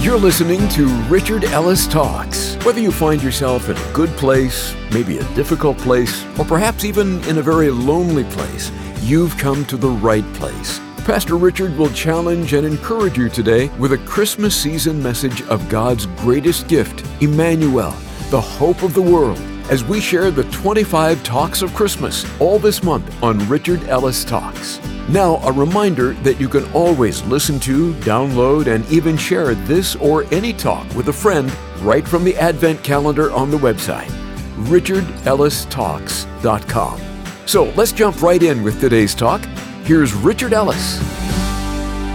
You're 0.00 0.16
listening 0.16 0.68
to 0.70 0.86
Richard 1.08 1.42
Ellis 1.42 1.88
Talks. 1.88 2.54
Whether 2.64 2.80
you 2.80 2.92
find 2.92 3.20
yourself 3.20 3.68
in 3.68 3.76
a 3.76 3.92
good 3.92 4.10
place, 4.10 4.72
maybe 4.92 5.18
a 5.18 5.34
difficult 5.34 5.76
place, 5.76 6.24
or 6.38 6.44
perhaps 6.44 6.84
even 6.84 7.20
in 7.24 7.38
a 7.38 7.42
very 7.42 7.68
lonely 7.68 8.22
place, 8.22 8.70
you've 9.02 9.36
come 9.38 9.64
to 9.66 9.76
the 9.76 9.88
right 9.88 10.24
place. 10.34 10.80
Pastor 10.98 11.36
Richard 11.36 11.76
will 11.76 11.90
challenge 11.90 12.52
and 12.52 12.64
encourage 12.64 13.18
you 13.18 13.28
today 13.28 13.70
with 13.70 13.92
a 13.92 13.98
Christmas 13.98 14.54
season 14.54 15.02
message 15.02 15.42
of 15.48 15.68
God's 15.68 16.06
greatest 16.18 16.68
gift, 16.68 17.04
Emmanuel, 17.20 17.90
the 18.30 18.40
hope 18.40 18.84
of 18.84 18.94
the 18.94 19.02
world, 19.02 19.40
as 19.68 19.82
we 19.82 20.00
share 20.00 20.30
the 20.30 20.44
25 20.44 21.24
Talks 21.24 21.60
of 21.60 21.74
Christmas 21.74 22.24
all 22.40 22.60
this 22.60 22.84
month 22.84 23.20
on 23.20 23.46
Richard 23.48 23.82
Ellis 23.88 24.24
Talks. 24.24 24.78
Now, 25.10 25.36
a 25.36 25.50
reminder 25.50 26.12
that 26.12 26.38
you 26.38 26.50
can 26.50 26.70
always 26.72 27.24
listen 27.24 27.58
to, 27.60 27.94
download, 27.94 28.66
and 28.66 28.84
even 28.92 29.16
share 29.16 29.54
this 29.54 29.96
or 29.96 30.24
any 30.34 30.52
talk 30.52 30.86
with 30.94 31.08
a 31.08 31.12
friend 31.12 31.50
right 31.80 32.06
from 32.06 32.24
the 32.24 32.36
Advent 32.36 32.84
calendar 32.84 33.32
on 33.32 33.50
the 33.50 33.56
website, 33.56 34.10
richardellistalks.com. 34.66 37.00
So 37.46 37.64
let's 37.70 37.92
jump 37.92 38.20
right 38.20 38.42
in 38.42 38.62
with 38.62 38.82
today's 38.82 39.14
talk. 39.14 39.42
Here's 39.84 40.12
Richard 40.12 40.52
Ellis. 40.52 40.98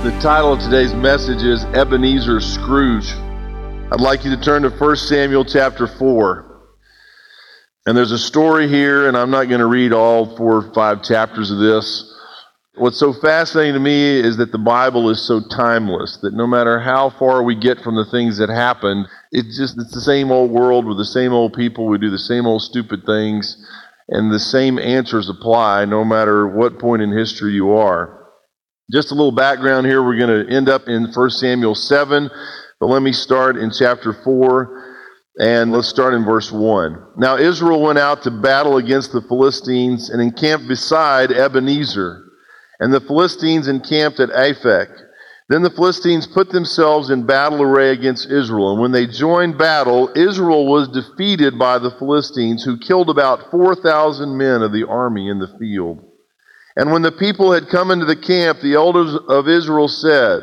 The 0.03 0.15
title 0.21 0.53
of 0.53 0.59
today's 0.59 0.93
message 0.93 1.41
is 1.41 1.63
Ebenezer 1.73 2.41
Scrooge. 2.41 3.11
I'd 3.91 4.01
like 4.01 4.23
you 4.23 4.29
to 4.35 4.39
turn 4.39 4.61
to 4.61 4.69
1 4.69 4.95
Samuel 4.97 5.45
chapter 5.45 5.87
4. 5.87 6.45
And 7.87 7.97
there's 7.97 8.11
a 8.11 8.19
story 8.19 8.67
here, 8.67 9.07
and 9.07 9.17
I'm 9.17 9.31
not 9.31 9.45
going 9.45 9.61
to 9.61 9.65
read 9.65 9.93
all 9.93 10.37
four 10.37 10.57
or 10.57 10.71
five 10.73 11.03
chapters 11.03 11.49
of 11.49 11.57
this. 11.57 12.11
What's 12.75 12.97
so 12.97 13.13
fascinating 13.13 13.75
to 13.75 13.79
me 13.79 14.19
is 14.19 14.37
that 14.37 14.51
the 14.51 14.57
Bible 14.57 15.11
is 15.11 15.27
so 15.27 15.39
timeless 15.39 16.17
that 16.23 16.33
no 16.33 16.47
matter 16.47 16.79
how 16.79 17.11
far 17.11 17.43
we 17.43 17.53
get 17.53 17.79
from 17.81 17.95
the 17.95 18.05
things 18.05 18.39
that 18.39 18.49
happened, 18.49 19.05
it's 19.31 19.55
just 19.55 19.77
it's 19.77 19.93
the 19.93 20.01
same 20.01 20.31
old 20.31 20.49
world 20.49 20.87
with 20.87 20.97
the 20.97 21.05
same 21.05 21.33
old 21.33 21.53
people. 21.53 21.85
We 21.85 21.99
do 21.99 22.09
the 22.09 22.17
same 22.17 22.47
old 22.47 22.63
stupid 22.63 23.05
things, 23.05 23.63
and 24.07 24.31
the 24.31 24.39
same 24.39 24.79
answers 24.79 25.29
apply 25.29 25.85
no 25.85 26.03
matter 26.03 26.47
what 26.47 26.79
point 26.79 27.03
in 27.03 27.15
history 27.15 27.53
you 27.53 27.73
are. 27.73 28.27
Just 28.91 29.11
a 29.11 29.15
little 29.15 29.31
background 29.31 29.85
here. 29.85 30.01
We're 30.01 30.17
going 30.17 30.47
to 30.47 30.51
end 30.51 30.67
up 30.67 30.87
in 30.87 31.11
1 31.13 31.29
Samuel 31.29 31.75
7, 31.75 32.27
but 32.79 32.87
let 32.87 33.03
me 33.03 33.11
start 33.11 33.55
in 33.55 33.69
chapter 33.69 34.13
4. 34.23 34.89
And 35.39 35.71
let's 35.71 35.87
start 35.87 36.13
in 36.13 36.25
verse 36.25 36.51
1. 36.51 37.13
Now 37.17 37.37
Israel 37.37 37.81
went 37.81 37.97
out 37.99 38.23
to 38.23 38.31
battle 38.31 38.77
against 38.77 39.11
the 39.11 39.21
Philistines 39.21 40.09
and 40.09 40.21
encamped 40.21 40.67
beside 40.67 41.31
Ebenezer. 41.31 42.23
And 42.83 42.93
the 42.93 42.99
Philistines 42.99 43.69
encamped 43.69 44.19
at 44.19 44.27
Aphek. 44.31 44.89
Then 45.47 45.61
the 45.63 45.69
Philistines 45.69 46.27
put 46.27 46.49
themselves 46.49 47.11
in 47.11 47.25
battle 47.25 47.61
array 47.61 47.91
against 47.91 48.29
Israel. 48.29 48.73
And 48.73 48.81
when 48.81 48.91
they 48.91 49.07
joined 49.07 49.57
battle, 49.57 50.11
Israel 50.17 50.67
was 50.67 50.89
defeated 50.89 51.57
by 51.57 51.79
the 51.79 51.91
Philistines, 51.97 52.61
who 52.61 52.77
killed 52.77 53.09
about 53.09 53.49
4,000 53.51 54.37
men 54.37 54.61
of 54.61 54.73
the 54.73 54.85
army 54.85 55.29
in 55.29 55.39
the 55.39 55.55
field. 55.57 56.03
And 56.75 56.91
when 56.91 57.03
the 57.03 57.13
people 57.13 57.53
had 57.53 57.69
come 57.69 57.89
into 57.89 58.03
the 58.03 58.17
camp, 58.17 58.59
the 58.59 58.73
elders 58.73 59.17
of 59.29 59.47
Israel 59.47 59.87
said, 59.87 60.41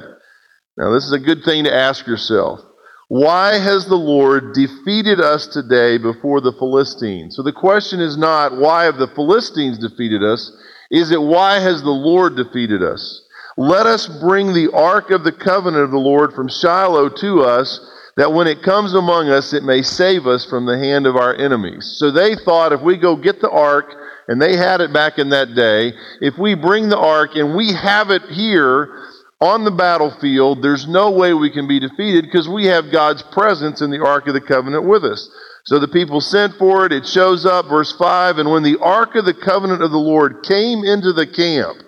Now, 0.78 0.94
this 0.94 1.04
is 1.04 1.12
a 1.12 1.18
good 1.18 1.44
thing 1.44 1.64
to 1.64 1.74
ask 1.74 2.06
yourself. 2.06 2.60
Why 3.08 3.58
has 3.58 3.84
the 3.84 3.96
Lord 3.96 4.54
defeated 4.54 5.20
us 5.20 5.46
today 5.46 5.98
before 5.98 6.40
the 6.40 6.54
Philistines? 6.54 7.36
So 7.36 7.42
the 7.42 7.52
question 7.52 8.00
is 8.00 8.16
not, 8.16 8.56
why 8.56 8.84
have 8.84 8.96
the 8.96 9.12
Philistines 9.14 9.76
defeated 9.76 10.22
us? 10.22 10.50
Is 10.90 11.10
it 11.10 11.22
why 11.22 11.60
has 11.60 11.82
the 11.82 11.90
Lord 11.90 12.36
defeated 12.36 12.82
us? 12.82 13.22
Let 13.56 13.86
us 13.86 14.06
bring 14.06 14.52
the 14.52 14.70
ark 14.72 15.10
of 15.10 15.24
the 15.24 15.32
covenant 15.32 15.84
of 15.84 15.90
the 15.90 15.98
Lord 15.98 16.32
from 16.32 16.48
Shiloh 16.48 17.08
to 17.08 17.42
us, 17.42 17.80
that 18.16 18.32
when 18.32 18.46
it 18.46 18.62
comes 18.62 18.94
among 18.94 19.28
us, 19.28 19.52
it 19.52 19.62
may 19.62 19.82
save 19.82 20.26
us 20.26 20.44
from 20.44 20.66
the 20.66 20.78
hand 20.78 21.06
of 21.06 21.16
our 21.16 21.34
enemies. 21.34 21.96
So 21.98 22.10
they 22.10 22.34
thought 22.34 22.72
if 22.72 22.80
we 22.80 22.96
go 22.96 23.16
get 23.16 23.40
the 23.40 23.50
ark, 23.50 23.94
and 24.30 24.40
they 24.40 24.56
had 24.56 24.80
it 24.80 24.92
back 24.92 25.18
in 25.18 25.30
that 25.30 25.56
day, 25.56 25.92
if 26.20 26.38
we 26.38 26.54
bring 26.54 26.88
the 26.88 26.98
ark 26.98 27.34
and 27.34 27.56
we 27.56 27.72
have 27.72 28.10
it 28.10 28.22
here 28.30 29.08
on 29.40 29.64
the 29.64 29.72
battlefield, 29.72 30.62
there's 30.62 30.86
no 30.86 31.10
way 31.10 31.34
we 31.34 31.50
can 31.50 31.66
be 31.66 31.80
defeated 31.80 32.26
because 32.26 32.48
we 32.48 32.66
have 32.66 32.92
God's 32.92 33.24
presence 33.32 33.80
in 33.80 33.90
the 33.90 34.04
ark 34.04 34.28
of 34.28 34.34
the 34.34 34.40
covenant 34.40 34.84
with 34.84 35.04
us. 35.04 35.28
So 35.64 35.78
the 35.78 35.88
people 35.88 36.20
sent 36.20 36.54
for 36.54 36.86
it. 36.86 36.92
It 36.92 37.06
shows 37.06 37.44
up, 37.44 37.66
verse 37.68 37.92
5 37.96 38.38
And 38.38 38.50
when 38.50 38.62
the 38.62 38.78
ark 38.80 39.14
of 39.14 39.24
the 39.24 39.34
covenant 39.34 39.82
of 39.82 39.90
the 39.90 39.98
Lord 39.98 40.42
came 40.42 40.84
into 40.84 41.12
the 41.12 41.26
camp, 41.26 41.78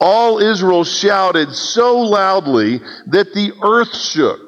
all 0.00 0.38
Israel 0.38 0.84
shouted 0.84 1.52
so 1.52 1.98
loudly 1.98 2.80
that 3.06 3.34
the 3.34 3.52
earth 3.62 3.94
shook. 3.96 4.40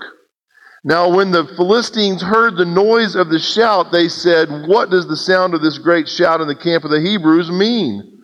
Now, 0.83 1.15
when 1.15 1.31
the 1.31 1.45
Philistines 1.57 2.23
heard 2.23 2.57
the 2.57 2.65
noise 2.65 3.15
of 3.15 3.29
the 3.29 3.39
shout, 3.39 3.93
they 3.93 4.09
said, 4.09 4.49
What 4.67 4.89
does 4.89 5.07
the 5.07 5.17
sound 5.17 5.55
of 5.55 5.61
this 5.61 5.77
great 5.77 6.09
shout 6.09 6.41
in 6.41 6.49
the 6.49 6.55
camp 6.55 6.85
of 6.85 6.91
the 6.91 7.01
Hebrews 7.01 7.51
mean? 7.51 8.20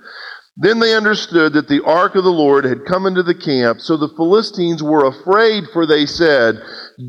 Then 0.58 0.78
they 0.78 0.94
understood 0.94 1.52
that 1.52 1.68
the 1.68 1.84
ark 1.84 2.14
of 2.14 2.24
the 2.24 2.30
Lord 2.30 2.64
had 2.64 2.86
come 2.86 3.04
into 3.04 3.22
the 3.22 3.34
camp, 3.34 3.80
so 3.80 3.96
the 3.96 4.14
Philistines 4.16 4.82
were 4.82 5.04
afraid, 5.04 5.64
for 5.70 5.84
they 5.84 6.06
said, 6.06 6.56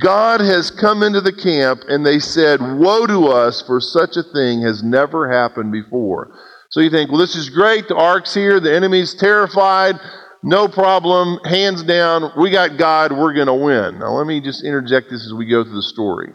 God 0.02 0.42
has 0.42 0.70
come 0.70 1.02
into 1.02 1.22
the 1.22 1.32
camp, 1.32 1.84
and 1.88 2.06
they 2.06 2.20
said, 2.20 2.60
Woe 2.60 3.08
to 3.08 3.28
us, 3.28 3.64
for 3.66 3.80
such 3.80 4.18
a 4.18 4.24
thing 4.24 4.64
has 4.64 4.84
never 4.84 5.32
happened 5.32 5.72
before. 5.72 6.38
So 6.72 6.82
you 6.82 6.90
think, 6.90 7.10
well, 7.10 7.22
this 7.22 7.36
is 7.38 7.50
great. 7.50 7.88
The 7.88 7.96
ark's 7.96 8.34
here. 8.34 8.60
The 8.60 8.76
enemy's 8.76 9.16
terrified. 9.16 9.96
No 10.44 10.68
problem. 10.68 11.40
Hands 11.46 11.82
down. 11.84 12.32
We 12.38 12.52
got 12.52 12.78
God. 12.78 13.14
We're 13.14 13.34
going 13.34 13.48
to 13.48 13.54
win. 13.54 14.00
Now, 14.00 14.12
let 14.12 14.28
me 14.28 14.42
just 14.42 14.66
interject 14.66 15.10
this 15.10 15.26
as 15.26 15.34
we 15.34 15.46
go 15.46 15.64
through 15.64 15.76
the 15.76 15.82
story. 15.84 16.34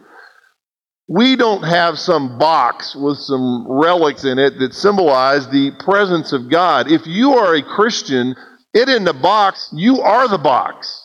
We 1.08 1.36
don't 1.36 1.64
have 1.64 1.98
some 1.98 2.38
box 2.38 2.94
with 2.94 3.18
some 3.18 3.66
relics 3.68 4.24
in 4.24 4.38
it 4.38 4.58
that 4.60 4.74
symbolize 4.74 5.48
the 5.48 5.72
presence 5.80 6.32
of 6.32 6.50
God. 6.50 6.90
If 6.90 7.06
you 7.06 7.34
are 7.34 7.54
a 7.54 7.62
Christian, 7.62 8.34
it 8.72 8.88
in 8.88 9.04
the 9.04 9.12
box, 9.12 9.68
you 9.72 10.00
are 10.00 10.28
the 10.28 10.38
box. 10.38 11.00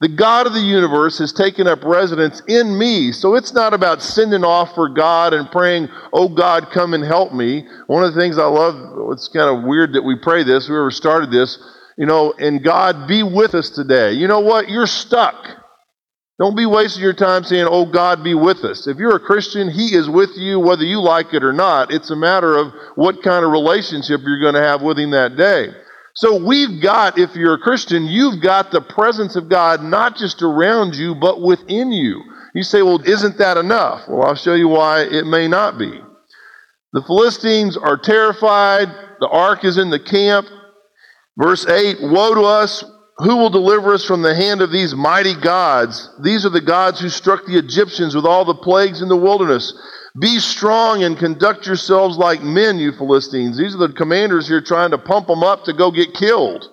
The 0.00 0.08
God 0.08 0.46
of 0.46 0.52
the 0.52 0.60
universe 0.60 1.18
has 1.18 1.32
taken 1.32 1.66
up 1.66 1.82
residence 1.82 2.42
in 2.46 2.78
me. 2.78 3.10
So 3.12 3.36
it's 3.36 3.54
not 3.54 3.72
about 3.72 4.02
sending 4.02 4.44
off 4.44 4.74
for 4.74 4.88
God 4.88 5.32
and 5.32 5.50
praying, 5.50 5.88
oh 6.12 6.28
God, 6.28 6.70
come 6.72 6.94
and 6.94 7.04
help 7.04 7.32
me. 7.32 7.66
One 7.86 8.04
of 8.04 8.12
the 8.12 8.20
things 8.20 8.38
I 8.38 8.44
love, 8.44 8.76
it's 9.12 9.28
kind 9.28 9.48
of 9.48 9.64
weird 9.64 9.94
that 9.94 10.02
we 10.02 10.16
pray 10.16 10.44
this, 10.44 10.66
whoever 10.66 10.90
started 10.90 11.30
this, 11.30 11.58
you 11.96 12.06
know, 12.06 12.34
and 12.38 12.62
God 12.62 13.08
be 13.08 13.22
with 13.22 13.54
us 13.54 13.70
today. 13.70 14.12
You 14.12 14.28
know 14.28 14.40
what? 14.40 14.68
You're 14.68 14.86
stuck. 14.86 15.63
Don't 16.38 16.56
be 16.56 16.66
wasting 16.66 17.02
your 17.02 17.12
time 17.12 17.44
saying, 17.44 17.68
oh 17.70 17.86
God, 17.86 18.24
be 18.24 18.34
with 18.34 18.64
us. 18.64 18.88
If 18.88 18.98
you're 18.98 19.14
a 19.14 19.20
Christian, 19.20 19.70
He 19.70 19.94
is 19.94 20.10
with 20.10 20.30
you 20.36 20.58
whether 20.58 20.82
you 20.82 21.00
like 21.00 21.32
it 21.32 21.44
or 21.44 21.52
not. 21.52 21.92
It's 21.92 22.10
a 22.10 22.16
matter 22.16 22.56
of 22.56 22.72
what 22.96 23.22
kind 23.22 23.44
of 23.44 23.52
relationship 23.52 24.20
you're 24.24 24.40
going 24.40 24.54
to 24.54 24.62
have 24.62 24.82
with 24.82 24.98
Him 24.98 25.10
that 25.12 25.36
day. 25.36 25.68
So 26.16 26.44
we've 26.44 26.82
got, 26.82 27.18
if 27.18 27.34
you're 27.36 27.54
a 27.54 27.58
Christian, 27.58 28.04
you've 28.04 28.42
got 28.42 28.70
the 28.70 28.80
presence 28.80 29.36
of 29.36 29.48
God 29.48 29.82
not 29.82 30.16
just 30.16 30.42
around 30.42 30.94
you, 30.94 31.14
but 31.14 31.40
within 31.40 31.92
you. 31.92 32.22
You 32.54 32.62
say, 32.62 32.82
well, 32.82 33.02
isn't 33.04 33.38
that 33.38 33.56
enough? 33.56 34.08
Well, 34.08 34.22
I'll 34.22 34.36
show 34.36 34.54
you 34.54 34.68
why 34.68 35.02
it 35.02 35.26
may 35.26 35.48
not 35.48 35.76
be. 35.78 36.00
The 36.92 37.02
Philistines 37.02 37.76
are 37.76 37.96
terrified. 37.96 38.88
The 39.18 39.28
ark 39.28 39.64
is 39.64 39.78
in 39.78 39.90
the 39.90 39.98
camp. 39.98 40.46
Verse 41.36 41.66
8 41.66 41.98
Woe 42.00 42.34
to 42.34 42.42
us! 42.42 42.84
Who 43.18 43.36
will 43.36 43.50
deliver 43.50 43.94
us 43.94 44.04
from 44.04 44.22
the 44.22 44.34
hand 44.34 44.60
of 44.60 44.72
these 44.72 44.94
mighty 44.94 45.34
gods? 45.34 46.10
These 46.22 46.44
are 46.44 46.50
the 46.50 46.60
gods 46.60 47.00
who 47.00 47.08
struck 47.08 47.46
the 47.46 47.58
Egyptians 47.58 48.14
with 48.14 48.26
all 48.26 48.44
the 48.44 48.54
plagues 48.54 49.02
in 49.02 49.08
the 49.08 49.16
wilderness. 49.16 49.72
Be 50.18 50.40
strong 50.40 51.04
and 51.04 51.16
conduct 51.16 51.66
yourselves 51.66 52.16
like 52.16 52.42
men, 52.42 52.78
you 52.78 52.92
Philistines. 52.92 53.56
These 53.56 53.74
are 53.74 53.86
the 53.86 53.92
commanders 53.92 54.48
here 54.48 54.60
trying 54.60 54.90
to 54.90 54.98
pump 54.98 55.28
them 55.28 55.44
up 55.44 55.64
to 55.64 55.72
go 55.72 55.92
get 55.92 56.14
killed. 56.14 56.68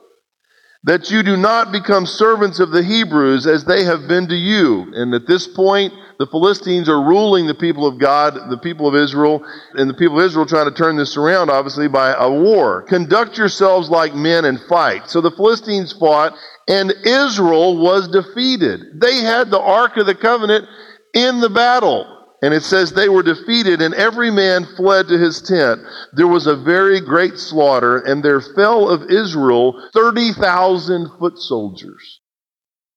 That 0.84 1.12
you 1.12 1.22
do 1.22 1.38
not 1.38 1.72
become 1.72 2.08
servants 2.08 2.60
of 2.60 2.72
the 2.72 2.84
Hebrews 2.84 3.46
as 3.46 3.66
they 3.66 3.84
have 3.84 4.08
been 4.08 4.28
to 4.28 4.36
you. 4.36 4.92
And 4.96 5.14
at 5.14 5.28
this 5.28 5.48
point, 5.48 5.94
the 6.22 6.28
Philistines 6.28 6.88
are 6.88 7.02
ruling 7.02 7.48
the 7.48 7.56
people 7.56 7.88
of 7.88 7.98
God, 7.98 8.52
the 8.52 8.58
people 8.60 8.88
of 8.88 8.94
Israel, 8.94 9.44
and 9.74 9.90
the 9.90 9.96
people 9.96 10.20
of 10.20 10.26
Israel 10.26 10.46
trying 10.46 10.70
to 10.70 10.76
turn 10.76 10.96
this 10.96 11.18
around, 11.18 11.50
obviously, 11.50 11.88
by 11.88 12.14
a 12.14 12.30
war. 12.30 12.84
Conduct 12.84 13.40
yourselves 13.40 13.90
like 13.90 14.14
men 14.14 14.46
and 14.46 14.62
fight. 14.70 15.10
So 15.10 15.20
the 15.20 15.32
Philistines 15.32 15.94
fought, 15.94 16.36
and 16.68 16.94
Israel 17.04 17.76
was 17.82 18.08
defeated. 18.08 19.02
They 19.02 19.22
had 19.22 19.50
the 19.50 19.60
Ark 19.60 19.98
of 19.98 20.06
the 20.06 20.14
Covenant 20.14 20.68
in 21.16 21.42
the 21.42 21.50
battle. 21.50 22.06
And 22.44 22.54
it 22.54 22.62
says 22.62 22.92
they 22.92 23.10
were 23.10 23.24
defeated, 23.24 23.82
and 23.82 23.96
every 23.96 24.30
man 24.30 24.68
fled 24.78 25.08
to 25.08 25.18
his 25.18 25.42
tent. 25.42 25.82
There 26.14 26.28
was 26.28 26.46
a 26.46 26.56
very 26.56 27.02
great 27.02 27.40
slaughter, 27.40 27.98
and 27.98 28.22
there 28.22 28.42
fell 28.42 28.90
of 28.90 29.10
Israel 29.10 29.90
30,000 29.96 31.10
foot 31.18 31.40
soldiers. 31.40 32.21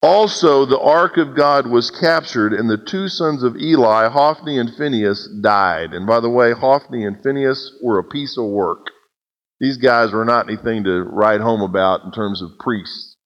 Also, 0.05 0.67
the 0.67 0.79
ark 0.79 1.17
of 1.17 1.35
God 1.35 1.67
was 1.67 1.91
captured, 1.91 2.53
and 2.53 2.69
the 2.69 2.77
two 2.77 3.09
sons 3.09 3.43
of 3.43 3.57
Eli, 3.57 4.07
Hophni 4.11 4.59
and 4.59 4.77
Phinehas, 4.77 5.27
died. 5.41 5.95
And 5.95 6.07
by 6.07 6.21
the 6.21 6.29
way, 6.29 6.53
Hophni 6.53 7.07
and 7.07 7.23
Phinehas 7.23 7.79
were 7.83 7.99
a 7.99 8.05
piece 8.05 8.37
of 8.37 8.45
work. 8.45 8.89
These 9.61 9.79
guys 9.79 10.13
were 10.13 10.27
not 10.27 10.47
anything 10.47 10.85
to 10.85 11.05
write 11.05 11.41
home 11.41 11.63
about 11.63 12.05
in 12.05 12.13
terms 12.13 12.43
of 12.43 12.59
priests. 12.59 13.17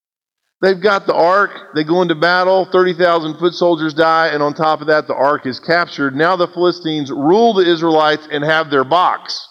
They've 0.61 0.81
got 0.81 1.05
the 1.05 1.13
ark. 1.13 1.51
They 1.75 1.83
go 1.83 2.01
into 2.01 2.15
battle. 2.15 2.63
30,000 2.71 3.39
foot 3.39 3.55
soldiers 3.55 3.93
die. 3.93 4.27
And 4.27 4.41
on 4.41 4.53
top 4.53 4.79
of 4.79 4.87
that, 4.87 5.05
the 5.05 5.15
ark 5.15 5.45
is 5.45 5.59
captured. 5.59 6.15
Now 6.15 6.37
the 6.37 6.47
Philistines 6.47 7.11
rule 7.11 7.53
the 7.53 7.69
Israelites 7.69 8.25
and 8.31 8.41
have 8.41 8.69
their 8.69 8.85
box. 8.85 9.45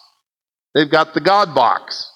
They've 0.74 0.90
got 0.90 1.12
the 1.12 1.20
God 1.20 1.54
box. 1.54 2.10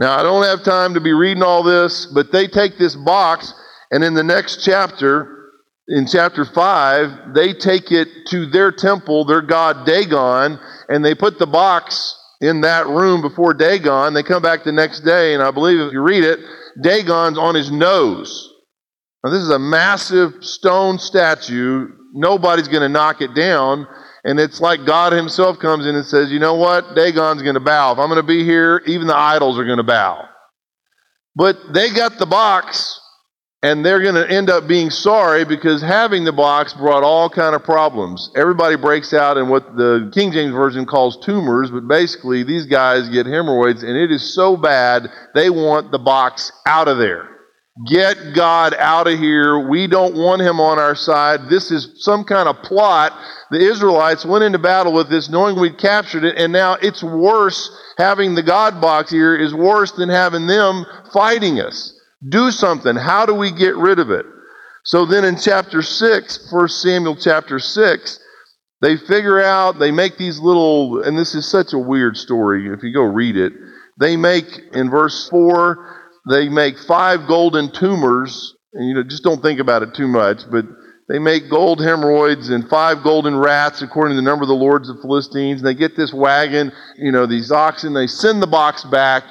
Now, 0.00 0.18
I 0.18 0.24
don't 0.24 0.42
have 0.42 0.64
time 0.64 0.94
to 0.94 1.00
be 1.00 1.12
reading 1.12 1.44
all 1.44 1.62
this, 1.62 2.06
but 2.06 2.32
they 2.32 2.48
take 2.48 2.76
this 2.76 2.96
box, 2.96 3.54
and 3.92 4.02
in 4.02 4.14
the 4.14 4.24
next 4.24 4.64
chapter, 4.64 5.50
in 5.86 6.06
chapter 6.06 6.44
5, 6.44 7.34
they 7.34 7.52
take 7.52 7.92
it 7.92 8.08
to 8.28 8.46
their 8.46 8.72
temple, 8.72 9.24
their 9.24 9.42
god 9.42 9.86
Dagon, 9.86 10.58
and 10.88 11.04
they 11.04 11.14
put 11.14 11.38
the 11.38 11.46
box 11.46 12.18
in 12.40 12.62
that 12.62 12.86
room 12.88 13.20
before 13.20 13.54
Dagon. 13.54 14.14
They 14.14 14.22
come 14.22 14.42
back 14.42 14.64
the 14.64 14.72
next 14.72 15.00
day, 15.00 15.34
and 15.34 15.42
I 15.42 15.50
believe 15.50 15.78
if 15.78 15.92
you 15.92 16.00
read 16.00 16.24
it, 16.24 16.40
Dagon's 16.82 17.38
on 17.38 17.54
his 17.54 17.70
nose. 17.70 18.52
Now, 19.22 19.30
this 19.30 19.42
is 19.42 19.50
a 19.50 19.58
massive 19.58 20.42
stone 20.42 20.98
statue. 20.98 21.88
Nobody's 22.12 22.68
going 22.68 22.82
to 22.82 22.88
knock 22.88 23.20
it 23.20 23.34
down. 23.34 23.86
And 24.24 24.38
it's 24.40 24.60
like 24.60 24.86
God 24.86 25.12
Himself 25.12 25.58
comes 25.58 25.86
in 25.86 25.94
and 25.94 26.04
says, 26.04 26.30
you 26.30 26.38
know 26.38 26.54
what? 26.54 26.94
Dagon's 26.96 27.42
going 27.42 27.54
to 27.54 27.60
bow. 27.60 27.92
If 27.92 27.98
I'm 27.98 28.08
going 28.08 28.20
to 28.20 28.26
be 28.26 28.44
here, 28.44 28.82
even 28.86 29.06
the 29.06 29.16
idols 29.16 29.58
are 29.58 29.64
going 29.64 29.78
to 29.78 29.84
bow. 29.84 30.28
But 31.34 31.56
they 31.72 31.90
got 31.90 32.18
the 32.18 32.26
box, 32.26 33.00
and 33.62 33.84
they're 33.84 34.02
going 34.02 34.16
to 34.16 34.28
end 34.28 34.50
up 34.50 34.66
being 34.66 34.90
sorry 34.90 35.44
because 35.44 35.80
having 35.80 36.24
the 36.24 36.32
box 36.32 36.74
brought 36.74 37.04
all 37.04 37.30
kind 37.30 37.54
of 37.54 37.62
problems. 37.62 38.30
Everybody 38.34 38.76
breaks 38.76 39.12
out 39.14 39.36
in 39.36 39.48
what 39.48 39.76
the 39.76 40.10
King 40.12 40.32
James 40.32 40.52
Version 40.52 40.84
calls 40.84 41.24
tumors, 41.24 41.70
but 41.70 41.86
basically 41.86 42.42
these 42.42 42.66
guys 42.66 43.08
get 43.08 43.26
hemorrhoids, 43.26 43.84
and 43.84 43.96
it 43.96 44.10
is 44.10 44.34
so 44.34 44.56
bad 44.56 45.08
they 45.34 45.48
want 45.48 45.92
the 45.92 45.98
box 45.98 46.50
out 46.66 46.88
of 46.88 46.98
there. 46.98 47.28
Get 47.88 48.34
God 48.34 48.74
out 48.78 49.06
of 49.06 49.18
here. 49.18 49.68
We 49.68 49.86
don't 49.86 50.14
want 50.14 50.42
him 50.42 50.60
on 50.60 50.78
our 50.78 50.94
side. 50.94 51.48
This 51.48 51.70
is 51.70 52.04
some 52.04 52.22
kind 52.24 52.46
of 52.46 52.62
plot. 52.62 53.12
The 53.50 53.60
Israelites 53.60 54.26
went 54.26 54.44
into 54.44 54.58
battle 54.58 54.92
with 54.92 55.08
this 55.08 55.30
knowing 55.30 55.58
we'd 55.58 55.78
captured 55.78 56.24
it, 56.24 56.36
and 56.36 56.52
now 56.52 56.74
it's 56.82 57.02
worse. 57.02 57.70
Having 57.96 58.34
the 58.34 58.42
God 58.42 58.80
box 58.80 59.10
here 59.10 59.34
is 59.34 59.54
worse 59.54 59.92
than 59.92 60.10
having 60.10 60.46
them 60.46 60.84
fighting 61.14 61.60
us. 61.60 61.98
Do 62.28 62.50
something. 62.50 62.96
How 62.96 63.26
do 63.26 63.34
we 63.34 63.50
get 63.50 63.76
rid 63.76 63.98
of 63.98 64.10
it? 64.10 64.26
So 64.84 65.06
then 65.06 65.24
in 65.24 65.36
chapter 65.36 65.82
6, 65.82 66.52
1 66.52 66.68
Samuel 66.68 67.16
chapter 67.16 67.58
6, 67.58 68.20
they 68.80 68.96
figure 68.96 69.40
out, 69.40 69.78
they 69.78 69.92
make 69.92 70.18
these 70.18 70.40
little, 70.40 71.02
and 71.02 71.16
this 71.16 71.34
is 71.34 71.48
such 71.48 71.72
a 71.72 71.78
weird 71.78 72.16
story 72.16 72.66
if 72.66 72.82
you 72.82 72.92
go 72.92 73.02
read 73.02 73.36
it. 73.36 73.52
They 74.00 74.16
make, 74.16 74.46
in 74.72 74.90
verse 74.90 75.28
4, 75.28 76.02
they 76.28 76.48
make 76.48 76.78
five 76.78 77.28
golden 77.28 77.70
tumors, 77.70 78.54
and 78.72 78.88
you 78.88 78.94
know, 78.94 79.02
just 79.04 79.22
don't 79.22 79.42
think 79.42 79.60
about 79.60 79.82
it 79.82 79.94
too 79.94 80.08
much, 80.08 80.42
but 80.50 80.64
they 81.08 81.18
make 81.18 81.50
gold 81.50 81.80
hemorrhoids 81.80 82.48
and 82.48 82.68
five 82.68 83.02
golden 83.02 83.36
rats 83.36 83.82
according 83.82 84.16
to 84.16 84.16
the 84.16 84.28
number 84.28 84.42
of 84.42 84.48
the 84.48 84.54
lords 84.54 84.88
of 84.88 84.96
the 84.96 85.02
Philistines. 85.02 85.60
And 85.60 85.66
they 85.68 85.74
get 85.74 85.96
this 85.96 86.12
wagon, 86.12 86.72
you 86.96 87.12
know, 87.12 87.26
these 87.26 87.52
oxen, 87.52 87.92
they 87.92 88.06
send 88.06 88.42
the 88.42 88.46
box 88.46 88.84
back, 88.84 89.24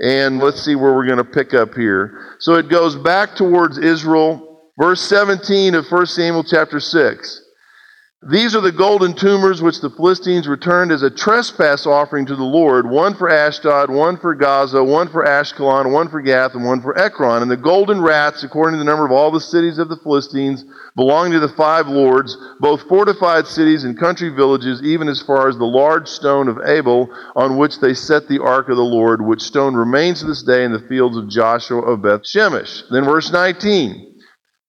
and 0.00 0.38
let's 0.38 0.62
see 0.64 0.74
where 0.74 0.94
we're 0.94 1.06
going 1.06 1.18
to 1.18 1.24
pick 1.24 1.54
up 1.54 1.74
here. 1.74 2.36
So 2.38 2.54
it 2.54 2.68
goes 2.68 2.96
back 2.96 3.34
towards 3.34 3.78
Israel, 3.78 4.72
verse 4.78 5.00
17 5.02 5.74
of 5.74 5.86
1 5.90 6.06
Samuel 6.06 6.44
chapter 6.44 6.80
6. 6.80 7.44
These 8.20 8.56
are 8.56 8.60
the 8.60 8.72
golden 8.72 9.14
tumors 9.14 9.62
which 9.62 9.80
the 9.80 9.90
Philistines 9.90 10.48
returned 10.48 10.90
as 10.90 11.02
a 11.02 11.10
trespass 11.10 11.86
offering 11.86 12.26
to 12.26 12.34
the 12.34 12.42
Lord 12.42 12.90
one 12.90 13.14
for 13.14 13.30
Ashdod, 13.30 13.90
one 13.90 14.16
for 14.16 14.34
Gaza, 14.34 14.82
one 14.82 15.06
for 15.06 15.24
Ashkelon, 15.24 15.92
one 15.92 16.08
for 16.08 16.20
Gath, 16.20 16.56
and 16.56 16.64
one 16.64 16.82
for 16.82 16.98
Ekron. 16.98 17.42
And 17.42 17.50
the 17.50 17.56
golden 17.56 18.02
rats, 18.02 18.42
according 18.42 18.74
to 18.74 18.78
the 18.78 18.90
number 18.90 19.06
of 19.06 19.12
all 19.12 19.30
the 19.30 19.40
cities 19.40 19.78
of 19.78 19.88
the 19.88 19.98
Philistines, 19.98 20.64
belonging 20.96 21.34
to 21.34 21.38
the 21.38 21.54
five 21.54 21.86
lords, 21.86 22.36
both 22.58 22.88
fortified 22.88 23.46
cities 23.46 23.84
and 23.84 23.96
country 23.96 24.30
villages, 24.30 24.82
even 24.82 25.06
as 25.06 25.22
far 25.22 25.48
as 25.48 25.56
the 25.56 25.64
large 25.64 26.08
stone 26.08 26.48
of 26.48 26.58
Abel, 26.66 27.08
on 27.36 27.56
which 27.56 27.78
they 27.78 27.94
set 27.94 28.26
the 28.26 28.42
ark 28.42 28.68
of 28.68 28.76
the 28.76 28.82
Lord, 28.82 29.22
which 29.22 29.42
stone 29.42 29.76
remains 29.76 30.20
to 30.20 30.26
this 30.26 30.42
day 30.42 30.64
in 30.64 30.72
the 30.72 30.80
fields 30.88 31.16
of 31.16 31.28
Joshua 31.28 31.82
of 31.82 32.02
Beth 32.02 32.22
Shemesh. 32.24 32.82
Then 32.90 33.04
verse 33.04 33.30
19. 33.30 34.07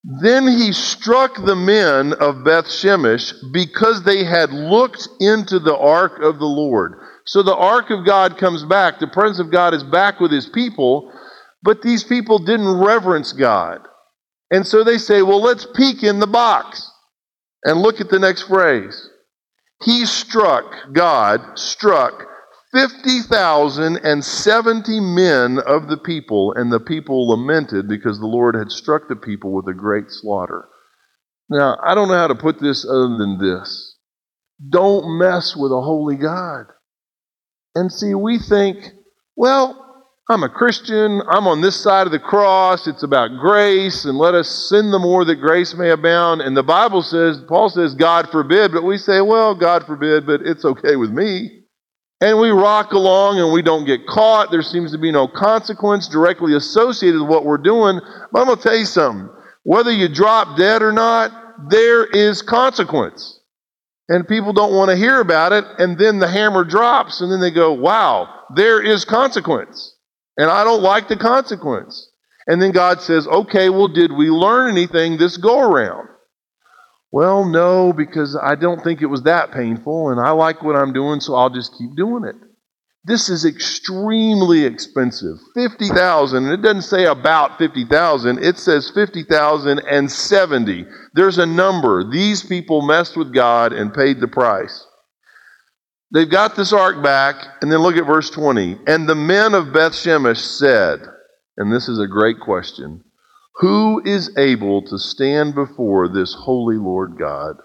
Then 0.03 0.47
he 0.47 0.71
struck 0.71 1.35
the 1.35 1.55
men 1.55 2.13
of 2.13 2.45
Beth 2.45 2.65
Shemesh 2.65 3.33
because 3.51 4.03
they 4.03 4.23
had 4.23 4.51
looked 4.51 5.07
into 5.19 5.59
the 5.59 5.75
ark 5.75 6.19
of 6.21 6.39
the 6.39 6.45
Lord. 6.45 7.01
So 7.25 7.43
the 7.43 7.55
ark 7.55 7.89
of 7.89 8.05
God 8.05 8.37
comes 8.37 8.63
back. 8.63 8.99
The 8.99 9.07
presence 9.07 9.39
of 9.39 9.51
God 9.51 9.73
is 9.73 9.83
back 9.83 10.19
with 10.19 10.31
his 10.31 10.47
people, 10.47 11.11
but 11.61 11.81
these 11.81 12.03
people 12.03 12.39
didn't 12.39 12.79
reverence 12.79 13.33
God. 13.33 13.81
And 14.49 14.65
so 14.65 14.83
they 14.83 14.97
say, 14.97 15.21
well, 15.21 15.41
let's 15.41 15.67
peek 15.75 16.01
in 16.01 16.19
the 16.19 16.27
box. 16.27 16.89
And 17.65 17.81
look 17.81 17.99
at 17.99 18.09
the 18.09 18.19
next 18.19 18.43
phrase. 18.43 19.09
He 19.83 20.05
struck, 20.05 20.93
God 20.93 21.59
struck 21.59 22.23
50,070 22.71 24.99
men 24.99 25.59
of 25.59 25.87
the 25.87 25.97
people, 25.97 26.53
and 26.55 26.71
the 26.71 26.79
people 26.79 27.29
lamented 27.29 27.87
because 27.87 28.19
the 28.19 28.27
Lord 28.27 28.53
had 28.55 28.71
struck 28.71 29.07
the 29.07 29.15
people 29.15 29.51
with 29.51 29.67
a 29.67 29.73
great 29.73 30.11
slaughter. 30.11 30.69
Now, 31.49 31.77
I 31.83 31.95
don't 31.95 32.09
know 32.09 32.17
how 32.17 32.27
to 32.27 32.35
put 32.35 32.59
this 32.59 32.85
other 32.85 33.17
than 33.17 33.39
this. 33.39 33.95
Don't 34.69 35.17
mess 35.17 35.55
with 35.55 35.71
a 35.71 35.81
holy 35.81 36.15
God. 36.15 36.67
And 37.73 37.91
see, 37.91 38.13
we 38.13 38.37
think, 38.37 38.93
well, 39.35 40.05
I'm 40.29 40.43
a 40.43 40.49
Christian. 40.49 41.23
I'm 41.27 41.47
on 41.47 41.61
this 41.61 41.81
side 41.81 42.05
of 42.05 42.11
the 42.11 42.19
cross. 42.19 42.85
It's 42.85 43.01
about 43.01 43.39
grace, 43.39 44.05
and 44.05 44.15
let 44.15 44.35
us 44.35 44.69
sin 44.69 44.91
the 44.91 44.99
more 44.99 45.25
that 45.25 45.37
grace 45.37 45.73
may 45.73 45.89
abound. 45.89 46.41
And 46.41 46.55
the 46.55 46.61
Bible 46.61 47.01
says, 47.01 47.41
Paul 47.47 47.69
says, 47.69 47.95
God 47.95 48.29
forbid, 48.29 48.71
but 48.71 48.83
we 48.83 48.99
say, 48.99 49.21
well, 49.21 49.55
God 49.55 49.87
forbid, 49.87 50.27
but 50.27 50.43
it's 50.43 50.65
okay 50.65 50.97
with 50.97 51.09
me. 51.09 51.58
And 52.21 52.37
we 52.37 52.49
rock 52.49 52.91
along 52.91 53.39
and 53.39 53.53
we 53.53 53.61
don't 53.61 53.85
get 53.85 54.05
caught. 54.05 54.51
There 54.51 54.61
seems 54.61 54.91
to 54.91 54.97
be 54.97 55.11
no 55.11 55.27
consequence 55.27 56.07
directly 56.07 56.53
associated 56.53 57.21
with 57.21 57.29
what 57.29 57.45
we're 57.45 57.57
doing. 57.57 58.01
But 58.31 58.41
I'm 58.41 58.47
going 58.47 58.57
to 58.57 58.63
tell 58.63 58.75
you 58.75 58.85
something. 58.85 59.29
Whether 59.63 59.91
you 59.91 60.09
drop 60.09 60.57
dead 60.57 60.81
or 60.81 60.91
not, 60.91 61.69
there 61.69 62.05
is 62.05 62.41
consequence. 62.41 63.39
And 64.09 64.27
people 64.27 64.51
don't 64.51 64.73
want 64.73 64.89
to 64.89 64.97
hear 64.97 65.21
about 65.21 65.53
it. 65.53 65.63
And 65.77 65.97
then 65.97 66.19
the 66.19 66.27
hammer 66.27 66.65
drops 66.65 67.21
and 67.21 67.31
then 67.31 67.39
they 67.39 67.51
go, 67.51 67.71
wow, 67.71 68.27
there 68.55 68.81
is 68.81 69.05
consequence. 69.05 69.95
And 70.35 70.49
I 70.49 70.63
don't 70.63 70.81
like 70.81 71.07
the 71.07 71.17
consequence. 71.17 72.09
And 72.47 72.61
then 72.61 72.71
God 72.71 73.01
says, 73.01 73.27
okay, 73.27 73.69
well, 73.69 73.87
did 73.87 74.11
we 74.11 74.29
learn 74.29 74.71
anything 74.71 75.17
this 75.17 75.37
go 75.37 75.61
around? 75.61 76.08
Well, 77.11 77.43
no, 77.43 77.91
because 77.91 78.37
I 78.39 78.55
don't 78.55 78.83
think 78.83 79.01
it 79.01 79.07
was 79.07 79.23
that 79.23 79.51
painful, 79.51 80.09
and 80.09 80.19
I 80.19 80.29
like 80.31 80.61
what 80.61 80.75
I'm 80.75 80.93
doing, 80.93 81.19
so 81.19 81.33
I'll 81.33 81.49
just 81.49 81.75
keep 81.77 81.95
doing 81.95 82.23
it. 82.23 82.35
This 83.05 83.29
is 83.29 83.45
extremely 83.45 84.65
expensive. 84.65 85.37
50,000, 85.55 86.43
and 86.43 86.53
it 86.53 86.61
doesn't 86.61 86.83
say 86.83 87.05
about 87.05 87.57
50,000, 87.57 88.37
it 88.43 88.59
says 88.59 88.91
50,070. 88.93 90.85
There's 91.13 91.37
a 91.39 91.45
number. 91.45 92.03
These 92.03 92.43
people 92.43 92.81
messed 92.85 93.17
with 93.17 93.33
God 93.33 93.73
and 93.73 93.93
paid 93.93 94.19
the 94.19 94.27
price. 94.27 94.85
They've 96.13 96.29
got 96.29 96.55
this 96.55 96.73
ark 96.73 97.01
back, 97.01 97.35
and 97.61 97.71
then 97.71 97.79
look 97.79 97.97
at 97.97 98.05
verse 98.05 98.29
20. 98.29 98.81
And 98.85 99.09
the 99.09 99.15
men 99.15 99.55
of 99.55 99.73
Beth 99.73 99.93
Shemesh 99.93 100.57
said, 100.57 101.01
and 101.57 101.71
this 101.73 101.89
is 101.89 101.99
a 101.99 102.07
great 102.07 102.39
question 102.39 103.03
who 103.55 104.01
is 104.05 104.35
able 104.37 104.81
to 104.83 104.97
stand 104.97 105.55
before 105.55 106.07
this 106.07 106.33
holy 106.33 106.77
Lord 106.77 107.17
God? 107.17 107.57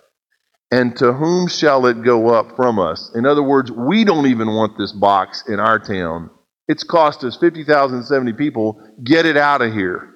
And 0.70 0.96
to 0.96 1.12
whom 1.12 1.46
shall 1.46 1.86
it 1.86 2.02
go 2.02 2.28
up 2.28 2.56
from 2.56 2.78
us? 2.78 3.12
In 3.14 3.26
other 3.26 3.42
words, 3.42 3.70
we 3.70 4.04
don't 4.04 4.26
even 4.26 4.48
want 4.48 4.76
this 4.76 4.92
box 4.92 5.44
in 5.46 5.60
our 5.60 5.78
town. 5.78 6.30
It's 6.66 6.82
cost 6.82 7.22
us 7.22 7.36
50,070 7.36 8.32
people. 8.32 8.80
Get 9.04 9.26
it 9.26 9.36
out 9.36 9.62
of 9.62 9.72
here. 9.72 10.10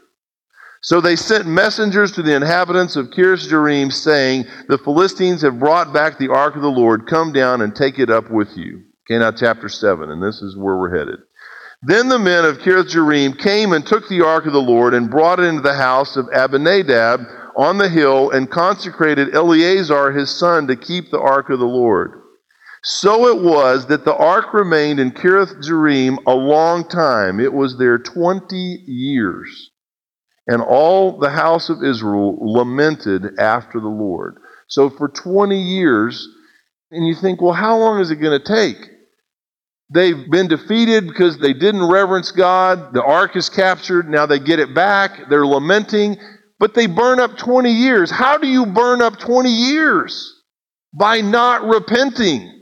So 0.81 1.01
they 1.01 1.17
sent 1.17 1.47
messengers 1.47 2.13
to 2.13 2.23
the 2.23 2.35
inhabitants 2.35 2.97
of 2.97 3.09
Kiriath 3.11 3.49
Jearim, 3.49 3.93
saying, 3.93 4.47
The 4.69 4.79
Philistines 4.79 5.43
have 5.43 5.59
brought 5.59 5.93
back 5.93 6.19
the 6.19 6.33
ark 6.33 6.57
of 6.57 6.63
the 6.63 6.69
Lord. 6.69 7.07
Come 7.07 7.33
down 7.33 7.61
and 7.63 7.75
take 7.75 7.99
it 7.99 8.11
up 8.11 8.31
with 8.31 8.57
you. 8.57 8.85
Okay, 9.09 9.19
now 9.19 9.33
chapter 9.33 9.69
7, 9.69 10.11
and 10.11 10.23
this 10.23 10.41
is 10.41 10.57
where 10.57 10.77
we're 10.77 10.97
headed. 10.97 11.19
Then 11.83 12.09
the 12.09 12.19
men 12.19 12.45
of 12.45 12.59
Kiriath 12.59 12.91
Jearim 12.91 13.39
came 13.39 13.73
and 13.73 13.87
took 13.87 14.09
the 14.09 14.23
ark 14.23 14.47
of 14.47 14.53
the 14.53 14.61
Lord 14.61 14.95
and 14.95 15.11
brought 15.11 15.39
it 15.39 15.45
into 15.45 15.63
the 15.63 15.75
house 15.75 16.17
of 16.17 16.29
Abinadab 16.33 17.21
on 17.57 17.79
the 17.79 17.89
hill 17.89 18.31
and 18.31 18.51
consecrated 18.51 19.35
Eleazar 19.35 20.11
his 20.11 20.31
son 20.31 20.67
to 20.67 20.77
keep 20.77 21.11
the 21.11 21.21
ark 21.21 21.51
of 21.51 21.61
the 21.61 21.67
Lord. 21.67 22.23
So 22.83 23.29
it 23.29 23.43
was 23.43 23.87
that 23.87 24.05
the 24.05 24.15
ark 24.15 24.55
remained 24.55 24.99
in 24.99 25.13
Kiriath 25.13 25.63
Jearim 25.63 26.19
a 26.27 26.35
long 26.35 26.89
time. 26.89 27.39
It 27.39 27.53
was 27.53 27.79
there 27.79 27.99
20 27.99 28.57
years. 28.57 29.71
And 30.49 30.63
all 30.63 31.19
the 31.19 31.31
house 31.31 31.69
of 31.69 31.85
Israel 31.85 32.39
lamented 32.41 33.39
after 33.39 33.79
the 33.79 33.89
Lord. 33.89 34.39
So 34.67 34.91
for 34.91 35.09
20 35.09 35.61
years, 35.61 36.27
and 36.91 37.07
you 37.07 37.15
think, 37.15 37.41
well, 37.41 37.53
how 37.53 37.77
long 37.77 38.01
is 38.01 38.11
it 38.11 38.17
going 38.17 38.41
to 38.41 38.47
take? 38.47 38.98
They've 39.91 40.31
been 40.31 40.49
defeated 40.49 41.07
because 41.09 41.39
they 41.39 41.55
didn't 41.55 41.89
reverence 41.89 42.31
God. 42.31 42.93
The 42.93 43.03
ark 43.03 43.37
is 43.37 43.49
captured. 43.49 44.09
Now 44.09 44.27
they 44.27 44.39
get 44.39 44.59
it 44.59 44.75
back. 44.75 45.29
They're 45.31 45.47
lamenting, 45.47 46.17
but 46.59 46.75
they 46.75 46.87
burn 46.87 47.21
up 47.21 47.39
20 47.39 47.71
years. 47.71 48.11
How 48.11 48.37
do 48.37 48.47
you 48.47 48.67
burn 48.67 49.01
up 49.01 49.19
20 49.19 49.49
years? 49.49 50.35
By 50.93 51.21
not 51.21 51.65
repenting 51.65 52.58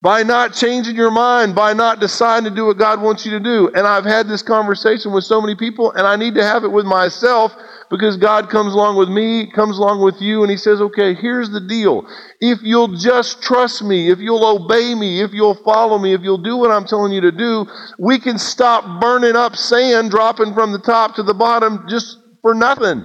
by 0.00 0.22
not 0.22 0.54
changing 0.54 0.94
your 0.94 1.10
mind, 1.10 1.56
by 1.56 1.72
not 1.72 1.98
deciding 1.98 2.48
to 2.48 2.54
do 2.54 2.66
what 2.66 2.78
God 2.78 3.02
wants 3.02 3.26
you 3.26 3.32
to 3.32 3.40
do. 3.40 3.68
And 3.74 3.84
I've 3.84 4.04
had 4.04 4.28
this 4.28 4.42
conversation 4.42 5.12
with 5.12 5.24
so 5.24 5.40
many 5.40 5.56
people, 5.56 5.90
and 5.92 6.06
I 6.06 6.14
need 6.14 6.36
to 6.36 6.44
have 6.44 6.62
it 6.62 6.70
with 6.70 6.86
myself 6.86 7.52
because 7.90 8.16
God 8.16 8.48
comes 8.48 8.74
along 8.74 8.96
with 8.96 9.08
me, 9.08 9.50
comes 9.50 9.76
along 9.76 10.00
with 10.02 10.20
you, 10.20 10.42
and 10.42 10.50
He 10.50 10.56
says, 10.56 10.80
okay, 10.80 11.14
here's 11.14 11.50
the 11.50 11.60
deal. 11.60 12.06
If 12.40 12.60
you'll 12.62 12.94
just 12.96 13.42
trust 13.42 13.82
me, 13.82 14.08
if 14.10 14.20
you'll 14.20 14.44
obey 14.44 14.94
me, 14.94 15.20
if 15.20 15.32
you'll 15.32 15.60
follow 15.64 15.98
me, 15.98 16.14
if 16.14 16.20
you'll 16.22 16.42
do 16.42 16.56
what 16.56 16.70
I'm 16.70 16.84
telling 16.86 17.12
you 17.12 17.22
to 17.22 17.32
do, 17.32 17.66
we 17.98 18.20
can 18.20 18.38
stop 18.38 19.00
burning 19.00 19.34
up 19.34 19.56
sand 19.56 20.12
dropping 20.12 20.54
from 20.54 20.72
the 20.72 20.78
top 20.78 21.16
to 21.16 21.24
the 21.24 21.34
bottom 21.34 21.86
just 21.88 22.18
for 22.42 22.54
nothing. 22.54 23.04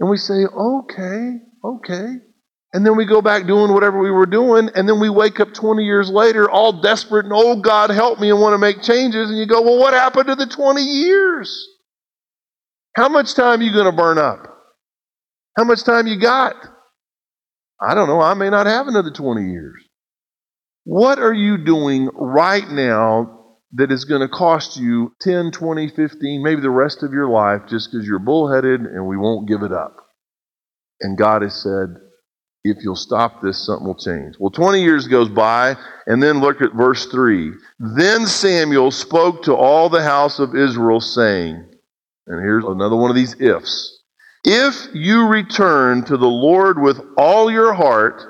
And 0.00 0.10
we 0.10 0.18
say, 0.18 0.44
okay, 0.44 1.38
okay. 1.64 2.16
And 2.72 2.86
then 2.86 2.96
we 2.96 3.04
go 3.04 3.20
back 3.20 3.46
doing 3.46 3.72
whatever 3.72 3.98
we 3.98 4.12
were 4.12 4.26
doing, 4.26 4.70
and 4.76 4.88
then 4.88 5.00
we 5.00 5.08
wake 5.08 5.40
up 5.40 5.52
20 5.52 5.82
years 5.82 6.08
later 6.08 6.48
all 6.48 6.80
desperate 6.80 7.24
and, 7.24 7.34
oh, 7.34 7.56
God, 7.56 7.90
help 7.90 8.20
me, 8.20 8.30
and 8.30 8.40
want 8.40 8.54
to 8.54 8.58
make 8.58 8.80
changes. 8.80 9.28
And 9.28 9.38
you 9.38 9.46
go, 9.46 9.60
well, 9.60 9.78
what 9.78 9.92
happened 9.92 10.28
to 10.28 10.36
the 10.36 10.46
20 10.46 10.80
years? 10.80 11.68
How 12.94 13.08
much 13.08 13.34
time 13.34 13.60
are 13.60 13.62
you 13.64 13.72
going 13.72 13.90
to 13.90 13.96
burn 13.96 14.18
up? 14.18 14.46
How 15.56 15.64
much 15.64 15.82
time 15.82 16.06
you 16.06 16.20
got? 16.20 16.54
I 17.80 17.94
don't 17.94 18.08
know. 18.08 18.20
I 18.20 18.34
may 18.34 18.50
not 18.50 18.66
have 18.66 18.86
another 18.86 19.10
20 19.10 19.50
years. 19.50 19.82
What 20.84 21.18
are 21.18 21.34
you 21.34 21.58
doing 21.58 22.08
right 22.14 22.68
now 22.68 23.56
that 23.72 23.90
is 23.90 24.04
going 24.04 24.20
to 24.20 24.28
cost 24.28 24.76
you 24.76 25.12
10, 25.20 25.50
20, 25.50 25.88
15, 25.88 26.42
maybe 26.42 26.60
the 26.60 26.70
rest 26.70 27.02
of 27.02 27.12
your 27.12 27.28
life 27.28 27.62
just 27.68 27.90
because 27.90 28.06
you're 28.06 28.18
bullheaded 28.18 28.80
and 28.80 29.06
we 29.06 29.16
won't 29.16 29.48
give 29.48 29.62
it 29.62 29.72
up? 29.72 29.96
And 31.00 31.18
God 31.18 31.42
has 31.42 31.60
said, 31.60 31.96
if 32.64 32.82
you'll 32.82 32.96
stop 32.96 33.40
this, 33.40 33.64
something 33.64 33.86
will 33.86 33.94
change. 33.94 34.34
Well, 34.38 34.50
20 34.50 34.82
years 34.82 35.08
goes 35.08 35.28
by, 35.28 35.76
and 36.06 36.22
then 36.22 36.40
look 36.40 36.60
at 36.60 36.74
verse 36.74 37.06
3. 37.06 37.52
Then 37.78 38.26
Samuel 38.26 38.90
spoke 38.90 39.42
to 39.44 39.54
all 39.54 39.88
the 39.88 40.02
house 40.02 40.38
of 40.38 40.54
Israel, 40.54 41.00
saying, 41.00 41.64
and 42.26 42.40
here's 42.40 42.64
another 42.64 42.96
one 42.96 43.10
of 43.10 43.16
these 43.16 43.40
ifs. 43.40 44.02
If 44.44 44.88
you 44.94 45.26
return 45.26 46.04
to 46.04 46.16
the 46.16 46.28
Lord 46.28 46.80
with 46.80 47.00
all 47.16 47.50
your 47.50 47.72
heart, 47.72 48.22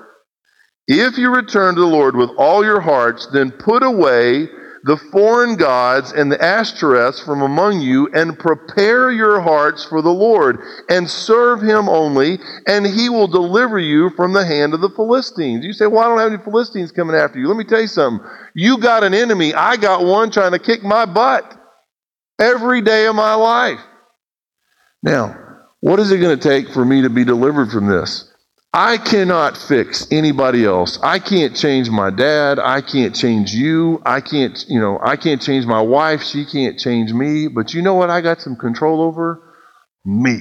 if 0.87 1.19
you 1.19 1.35
return 1.35 1.75
to 1.75 1.81
the 1.81 1.87
Lord 1.87 2.17
with 2.17 2.31
all 2.37 2.65
your 2.65 2.81
hearts, 2.81 3.29
then 3.33 3.51
put 3.51 3.83
away 3.83 4.49
the 4.85 4.97
foreign 4.97 5.57
gods 5.57 6.13
and 6.13 6.31
the 6.31 6.37
Ashtoreths 6.37 7.25
from 7.25 7.43
among 7.43 7.81
you, 7.81 8.09
and 8.15 8.39
prepare 8.39 9.11
your 9.11 9.41
hearts 9.41 9.85
for 9.85 10.03
the 10.03 10.13
Lord, 10.13 10.61
and 10.89 11.09
serve 11.09 11.61
him 11.61 11.89
only, 11.89 12.39
and 12.67 12.87
he 12.87 13.09
will 13.09 13.29
deliver 13.29 13.79
you 13.79 14.11
from 14.11 14.33
the 14.33 14.45
hand 14.45 14.75
of 14.75 14.81
the 14.81 14.91
Philistines. 14.91 15.65
You 15.65 15.73
say, 15.73 15.87
Well, 15.87 16.01
I 16.01 16.09
don't 16.09 16.19
have 16.19 16.33
any 16.33 16.43
Philistines 16.43 16.93
coming 16.93 17.17
after 17.17 17.39
you. 17.39 17.49
Let 17.49 17.57
me 17.57 17.65
tell 17.65 17.81
you 17.81 17.87
something. 17.87 18.27
You 18.55 18.79
got 18.79 19.05
an 19.05 19.15
enemy. 19.15 19.55
I 19.55 19.77
got 19.77 20.05
one 20.05 20.31
trying 20.31 20.53
to 20.53 20.59
kick 20.59 20.83
my 20.83 21.05
butt 21.05 21.57
every 22.39 22.81
day 22.81 23.07
of 23.07 23.15
my 23.15 23.35
life. 23.35 23.81
Now, 25.03 25.37
what 25.81 25.99
is 25.99 26.11
it 26.11 26.19
going 26.19 26.39
to 26.39 26.49
take 26.49 26.73
for 26.73 26.85
me 26.85 27.03
to 27.03 27.11
be 27.11 27.25
delivered 27.25 27.71
from 27.71 27.87
this? 27.87 28.30
I 28.73 28.99
cannot 28.99 29.57
fix 29.57 30.07
anybody 30.13 30.65
else. 30.65 30.99
I 31.03 31.19
can't 31.19 31.57
change 31.57 31.91
my 31.91 32.11
dad. 32.11 32.61
I 32.61 32.81
can't 32.83 33.15
change 33.15 33.53
you. 33.53 34.01
I 34.07 34.21
can't, 34.21 34.65
you 34.69 34.79
know, 34.79 35.01
I 35.03 35.17
can't 35.17 35.43
change 35.43 35.67
my 35.67 35.81
wife. 35.81 36.23
She 36.23 36.47
can't 36.47 36.79
change 36.79 37.13
me. 37.13 37.49
But 37.49 37.75
you 37.75 37.83
know 37.83 37.95
what 37.95 38.11
I 38.11 38.21
got 38.21 38.41
some 38.41 38.55
control 38.55 39.03
over? 39.03 39.43
Me. 40.05 40.41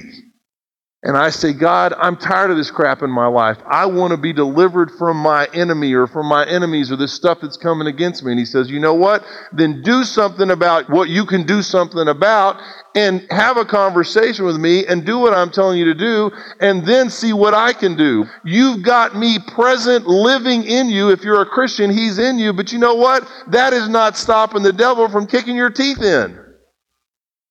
And 1.02 1.16
I 1.16 1.30
say, 1.30 1.54
God, 1.54 1.94
I'm 1.96 2.18
tired 2.18 2.50
of 2.50 2.58
this 2.58 2.70
crap 2.70 3.00
in 3.00 3.08
my 3.08 3.26
life. 3.26 3.56
I 3.66 3.86
want 3.86 4.10
to 4.10 4.18
be 4.18 4.34
delivered 4.34 4.90
from 4.90 5.16
my 5.16 5.48
enemy 5.54 5.94
or 5.94 6.06
from 6.06 6.26
my 6.26 6.46
enemies 6.46 6.92
or 6.92 6.96
this 6.96 7.14
stuff 7.14 7.38
that's 7.40 7.56
coming 7.56 7.86
against 7.86 8.22
me. 8.22 8.32
And 8.32 8.38
he 8.38 8.44
says, 8.44 8.70
You 8.70 8.80
know 8.80 8.92
what? 8.92 9.24
Then 9.50 9.80
do 9.80 10.04
something 10.04 10.50
about 10.50 10.90
what 10.90 11.08
you 11.08 11.24
can 11.24 11.46
do 11.46 11.62
something 11.62 12.06
about 12.06 12.60
and 12.94 13.26
have 13.30 13.56
a 13.56 13.64
conversation 13.64 14.44
with 14.44 14.58
me 14.58 14.86
and 14.86 15.06
do 15.06 15.18
what 15.18 15.32
I'm 15.32 15.50
telling 15.50 15.78
you 15.78 15.86
to 15.86 15.94
do 15.94 16.32
and 16.60 16.84
then 16.84 17.08
see 17.08 17.32
what 17.32 17.54
I 17.54 17.72
can 17.72 17.96
do. 17.96 18.26
You've 18.44 18.82
got 18.82 19.16
me 19.16 19.38
present, 19.38 20.06
living 20.06 20.64
in 20.64 20.90
you. 20.90 21.08
If 21.08 21.24
you're 21.24 21.40
a 21.40 21.46
Christian, 21.46 21.90
he's 21.90 22.18
in 22.18 22.38
you. 22.38 22.52
But 22.52 22.72
you 22.72 22.78
know 22.78 22.96
what? 22.96 23.26
That 23.48 23.72
is 23.72 23.88
not 23.88 24.18
stopping 24.18 24.62
the 24.62 24.72
devil 24.72 25.08
from 25.08 25.26
kicking 25.26 25.56
your 25.56 25.70
teeth 25.70 26.02
in. 26.02 26.38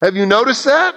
Have 0.03 0.15
you 0.15 0.27
noticed 0.27 0.65
that? 0.65 0.93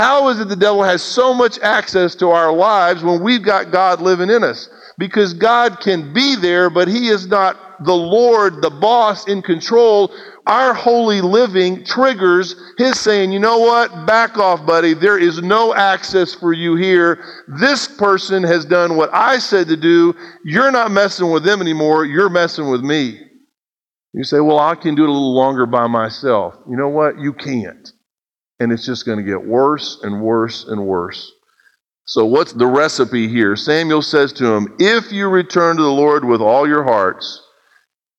How 0.00 0.30
is 0.30 0.40
it 0.40 0.48
the 0.48 0.56
devil 0.56 0.82
has 0.82 1.02
so 1.02 1.34
much 1.34 1.58
access 1.58 2.14
to 2.14 2.30
our 2.30 2.50
lives 2.50 3.04
when 3.04 3.22
we've 3.22 3.42
got 3.42 3.70
God 3.70 4.00
living 4.00 4.30
in 4.30 4.42
us? 4.42 4.70
Because 4.96 5.34
God 5.34 5.78
can 5.80 6.14
be 6.14 6.36
there, 6.36 6.70
but 6.70 6.88
He 6.88 7.08
is 7.08 7.26
not 7.26 7.84
the 7.84 7.92
Lord, 7.92 8.62
the 8.62 8.70
boss 8.70 9.28
in 9.28 9.42
control. 9.42 10.10
Our 10.46 10.72
holy 10.72 11.20
living 11.20 11.84
triggers 11.84 12.56
His 12.78 12.98
saying, 12.98 13.30
you 13.30 13.40
know 13.40 13.58
what? 13.58 14.06
Back 14.06 14.38
off, 14.38 14.64
buddy. 14.64 14.94
There 14.94 15.18
is 15.18 15.42
no 15.42 15.74
access 15.74 16.32
for 16.32 16.54
you 16.54 16.76
here. 16.76 17.22
This 17.60 17.86
person 17.86 18.42
has 18.42 18.64
done 18.64 18.96
what 18.96 19.10
I 19.12 19.38
said 19.38 19.68
to 19.68 19.76
do. 19.76 20.14
You're 20.46 20.72
not 20.72 20.90
messing 20.90 21.30
with 21.30 21.44
them 21.44 21.60
anymore. 21.60 22.06
You're 22.06 22.30
messing 22.30 22.70
with 22.70 22.80
me. 22.80 23.20
You 24.14 24.24
say, 24.24 24.40
well, 24.40 24.60
I 24.60 24.76
can 24.76 24.94
do 24.94 25.02
it 25.02 25.10
a 25.10 25.12
little 25.12 25.34
longer 25.34 25.66
by 25.66 25.88
myself. 25.88 26.54
You 26.70 26.78
know 26.78 26.88
what? 26.88 27.18
You 27.18 27.34
can't 27.34 27.92
and 28.60 28.70
it's 28.70 28.86
just 28.86 29.06
going 29.06 29.18
to 29.18 29.24
get 29.24 29.44
worse 29.44 29.98
and 30.02 30.22
worse 30.22 30.64
and 30.64 30.86
worse. 30.86 31.32
So, 32.04 32.24
what's 32.26 32.52
the 32.52 32.66
recipe 32.66 33.28
here? 33.28 33.56
Samuel 33.56 34.02
says 34.02 34.32
to 34.34 34.46
him, 34.46 34.74
If 34.78 35.12
you 35.12 35.28
return 35.28 35.76
to 35.76 35.82
the 35.82 35.88
Lord 35.88 36.24
with 36.24 36.40
all 36.40 36.68
your 36.68 36.84
hearts, 36.84 37.42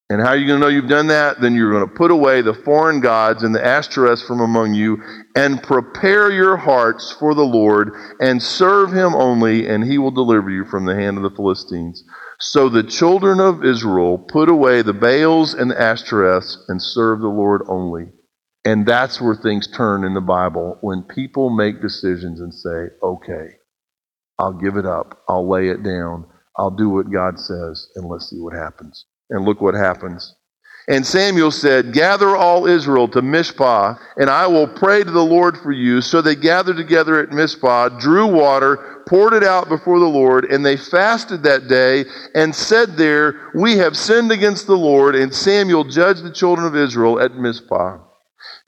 and 0.09 0.21
how 0.21 0.29
are 0.29 0.35
you 0.35 0.47
going 0.47 0.59
to 0.59 0.65
know 0.65 0.69
you've 0.69 0.89
done 0.89 1.07
that? 1.07 1.39
Then 1.39 1.55
you're 1.55 1.71
going 1.71 1.87
to 1.87 1.95
put 1.95 2.11
away 2.11 2.41
the 2.41 2.53
foreign 2.53 2.99
gods 2.99 3.43
and 3.43 3.55
the 3.55 3.59
Ashtoreths 3.59 4.25
from 4.25 4.41
among 4.41 4.73
you, 4.73 5.01
and 5.35 5.63
prepare 5.63 6.31
your 6.31 6.57
hearts 6.57 7.11
for 7.11 7.33
the 7.33 7.45
Lord, 7.45 7.93
and 8.19 8.41
serve 8.41 8.91
him 8.91 9.15
only, 9.15 9.67
and 9.67 9.83
he 9.83 9.97
will 9.97 10.11
deliver 10.11 10.49
you 10.49 10.65
from 10.65 10.85
the 10.85 10.95
hand 10.95 11.17
of 11.17 11.23
the 11.23 11.35
Philistines. 11.35 12.03
So 12.39 12.67
the 12.67 12.83
children 12.83 13.39
of 13.39 13.63
Israel 13.63 14.17
put 14.17 14.49
away 14.49 14.81
the 14.81 14.93
Baals 14.93 15.53
and 15.53 15.71
the 15.71 15.75
Ashtoreths, 15.75 16.57
and 16.67 16.81
served 16.81 17.21
the 17.21 17.27
Lord 17.27 17.61
only. 17.67 18.07
And 18.63 18.85
that's 18.85 19.19
where 19.19 19.35
things 19.35 19.67
turn 19.67 20.03
in 20.03 20.13
the 20.13 20.21
Bible 20.21 20.77
when 20.81 21.03
people 21.03 21.49
make 21.49 21.81
decisions 21.81 22.39
and 22.41 22.53
say, 22.53 22.89
okay, 23.01 23.55
I'll 24.37 24.53
give 24.53 24.77
it 24.77 24.85
up. 24.85 25.23
I'll 25.27 25.47
lay 25.49 25.69
it 25.69 25.83
down. 25.83 26.25
I'll 26.57 26.71
do 26.71 26.89
what 26.89 27.11
God 27.11 27.39
says, 27.39 27.87
and 27.95 28.07
let's 28.07 28.29
see 28.29 28.39
what 28.39 28.53
happens. 28.53 29.05
And 29.29 29.45
look 29.45 29.61
what 29.61 29.73
happens. 29.73 30.35
And 30.87 31.05
Samuel 31.05 31.51
said, 31.51 31.93
Gather 31.93 32.35
all 32.35 32.65
Israel 32.65 33.07
to 33.09 33.21
Mizpah, 33.21 33.95
and 34.17 34.29
I 34.29 34.47
will 34.47 34.67
pray 34.67 35.03
to 35.03 35.11
the 35.11 35.23
Lord 35.23 35.57
for 35.57 35.71
you. 35.71 36.01
So 36.01 36.21
they 36.21 36.35
gathered 36.35 36.77
together 36.77 37.19
at 37.19 37.31
Mizpah, 37.31 37.99
drew 37.99 38.27
water, 38.27 39.03
poured 39.07 39.33
it 39.33 39.43
out 39.43 39.69
before 39.69 39.99
the 39.99 40.05
Lord, 40.05 40.45
and 40.45 40.65
they 40.65 40.77
fasted 40.77 41.43
that 41.43 41.67
day 41.67 42.05
and 42.35 42.53
said 42.53 42.97
there, 42.97 43.51
We 43.53 43.77
have 43.77 43.95
sinned 43.95 44.31
against 44.31 44.67
the 44.67 44.77
Lord. 44.77 45.15
And 45.15 45.33
Samuel 45.33 45.85
judged 45.85 46.23
the 46.23 46.33
children 46.33 46.67
of 46.67 46.75
Israel 46.75 47.19
at 47.19 47.35
Mizpah. 47.35 47.99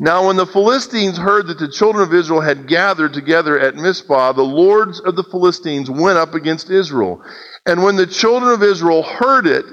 Now, 0.03 0.27
when 0.27 0.36
the 0.36 0.45
Philistines 0.45 1.17
heard 1.17 1.48
that 1.48 1.60
the 1.60 1.69
children 1.69 2.05
of 2.05 2.13
Israel 2.13 2.41
had 2.41 2.67
gathered 2.67 3.13
together 3.13 3.57
at 3.57 3.77
Mizpah, 3.77 4.33
the 4.33 4.43
lords 4.43 5.00
of 5.00 5.15
the 5.15 5.24
Philistines 5.24 5.89
went 5.89 6.17
up 6.17 6.33
against 6.33 6.69
Israel. 6.69 7.24
And 7.65 7.81
when 7.81 7.95
the 7.95 8.05
children 8.05 8.51
of 8.51 8.62
Israel 8.62 9.03
heard 9.03 9.48
it, 9.48 9.63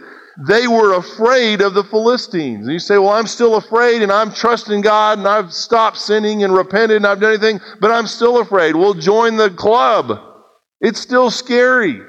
they 0.47 0.69
were 0.69 0.95
afraid 0.95 1.61
of 1.61 1.75
the 1.75 1.83
Philistines. 1.83 2.65
And 2.65 2.73
you 2.73 2.79
say, 2.79 2.97
Well, 2.97 3.09
I'm 3.09 3.27
still 3.27 3.57
afraid, 3.57 4.03
and 4.03 4.13
I'm 4.13 4.33
trusting 4.33 4.83
God, 4.83 5.19
and 5.19 5.27
I've 5.27 5.53
stopped 5.53 5.99
sinning 5.99 6.45
and 6.45 6.55
repented, 6.55 6.99
and 6.99 7.07
I've 7.09 7.19
done 7.19 7.33
anything, 7.33 7.59
but 7.81 7.91
I'm 7.91 8.07
still 8.07 8.41
afraid. 8.41 8.77
Well, 8.77 8.95
join 8.95 9.37
the 9.37 9.51
club. 9.51 10.17
It's 10.81 11.01
still 11.01 11.33
scary. 11.33 12.01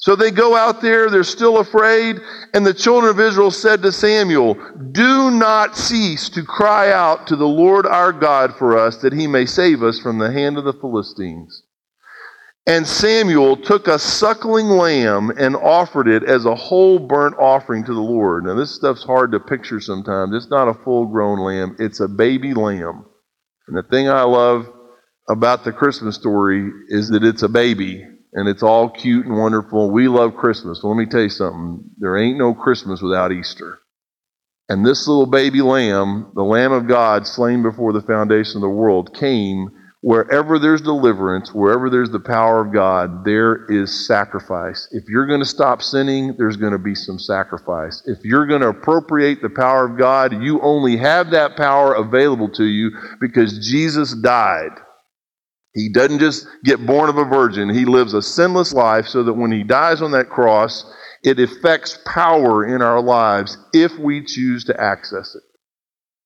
So 0.00 0.16
they 0.16 0.30
go 0.30 0.56
out 0.56 0.80
there, 0.80 1.10
they're 1.10 1.22
still 1.22 1.58
afraid, 1.58 2.20
and 2.54 2.64
the 2.64 2.72
children 2.72 3.10
of 3.10 3.20
Israel 3.20 3.50
said 3.50 3.82
to 3.82 3.92
Samuel, 3.92 4.54
Do 4.92 5.30
not 5.30 5.76
cease 5.76 6.30
to 6.30 6.42
cry 6.42 6.90
out 6.90 7.26
to 7.26 7.36
the 7.36 7.46
Lord 7.46 7.86
our 7.86 8.10
God 8.10 8.56
for 8.56 8.78
us, 8.78 8.96
that 9.02 9.12
he 9.12 9.26
may 9.26 9.44
save 9.44 9.82
us 9.82 10.00
from 10.00 10.18
the 10.18 10.32
hand 10.32 10.56
of 10.56 10.64
the 10.64 10.72
Philistines. 10.72 11.64
And 12.66 12.86
Samuel 12.86 13.58
took 13.58 13.88
a 13.88 13.98
suckling 13.98 14.68
lamb 14.68 15.32
and 15.36 15.54
offered 15.54 16.08
it 16.08 16.22
as 16.22 16.46
a 16.46 16.54
whole 16.54 16.98
burnt 16.98 17.36
offering 17.38 17.84
to 17.84 17.92
the 17.92 18.00
Lord. 18.00 18.44
Now, 18.44 18.54
this 18.54 18.74
stuff's 18.74 19.04
hard 19.04 19.32
to 19.32 19.40
picture 19.40 19.80
sometimes. 19.80 20.34
It's 20.34 20.50
not 20.50 20.68
a 20.68 20.82
full 20.82 21.06
grown 21.06 21.40
lamb, 21.40 21.76
it's 21.78 22.00
a 22.00 22.08
baby 22.08 22.54
lamb. 22.54 23.04
And 23.68 23.76
the 23.76 23.82
thing 23.82 24.08
I 24.08 24.22
love 24.22 24.66
about 25.28 25.64
the 25.64 25.72
Christmas 25.72 26.16
story 26.16 26.70
is 26.88 27.10
that 27.10 27.22
it's 27.22 27.42
a 27.42 27.48
baby 27.48 28.06
and 28.32 28.48
it's 28.48 28.62
all 28.62 28.88
cute 28.88 29.26
and 29.26 29.36
wonderful. 29.36 29.90
We 29.90 30.08
love 30.08 30.36
Christmas. 30.36 30.82
Well, 30.82 30.94
let 30.94 31.00
me 31.00 31.06
tell 31.06 31.22
you 31.22 31.28
something. 31.28 31.84
There 31.98 32.16
ain't 32.16 32.38
no 32.38 32.54
Christmas 32.54 33.02
without 33.02 33.32
Easter. 33.32 33.78
And 34.68 34.86
this 34.86 35.08
little 35.08 35.26
baby 35.26 35.62
lamb, 35.62 36.30
the 36.34 36.44
Lamb 36.44 36.70
of 36.70 36.86
God, 36.86 37.26
slain 37.26 37.62
before 37.62 37.92
the 37.92 38.02
foundation 38.02 38.58
of 38.58 38.62
the 38.62 38.68
world, 38.68 39.14
came 39.18 39.70
wherever 40.02 40.58
there's 40.58 40.80
deliverance, 40.80 41.52
wherever 41.52 41.90
there's 41.90 42.10
the 42.10 42.20
power 42.20 42.64
of 42.64 42.72
God, 42.72 43.24
there 43.24 43.66
is 43.66 44.06
sacrifice. 44.06 44.88
If 44.92 45.04
you're 45.08 45.26
going 45.26 45.40
to 45.40 45.46
stop 45.46 45.82
sinning, 45.82 46.36
there's 46.38 46.56
going 46.56 46.72
to 46.72 46.78
be 46.78 46.94
some 46.94 47.18
sacrifice. 47.18 48.02
If 48.06 48.24
you're 48.24 48.46
going 48.46 48.62
to 48.62 48.68
appropriate 48.68 49.42
the 49.42 49.50
power 49.50 49.86
of 49.86 49.98
God, 49.98 50.42
you 50.42 50.60
only 50.62 50.96
have 50.96 51.30
that 51.32 51.56
power 51.56 51.94
available 51.94 52.48
to 52.52 52.64
you 52.64 52.92
because 53.20 53.58
Jesus 53.58 54.14
died. 54.14 54.70
He 55.74 55.88
doesn't 55.92 56.18
just 56.18 56.46
get 56.64 56.84
born 56.84 57.08
of 57.08 57.16
a 57.16 57.24
virgin, 57.24 57.72
he 57.72 57.84
lives 57.84 58.14
a 58.14 58.22
sinless 58.22 58.72
life 58.72 59.06
so 59.06 59.22
that 59.22 59.34
when 59.34 59.52
he 59.52 59.62
dies 59.62 60.02
on 60.02 60.12
that 60.12 60.28
cross, 60.28 60.84
it 61.22 61.38
affects 61.38 61.98
power 62.06 62.64
in 62.64 62.82
our 62.82 63.00
lives 63.00 63.56
if 63.72 63.96
we 63.98 64.24
choose 64.24 64.64
to 64.64 64.80
access 64.80 65.34
it. 65.34 65.42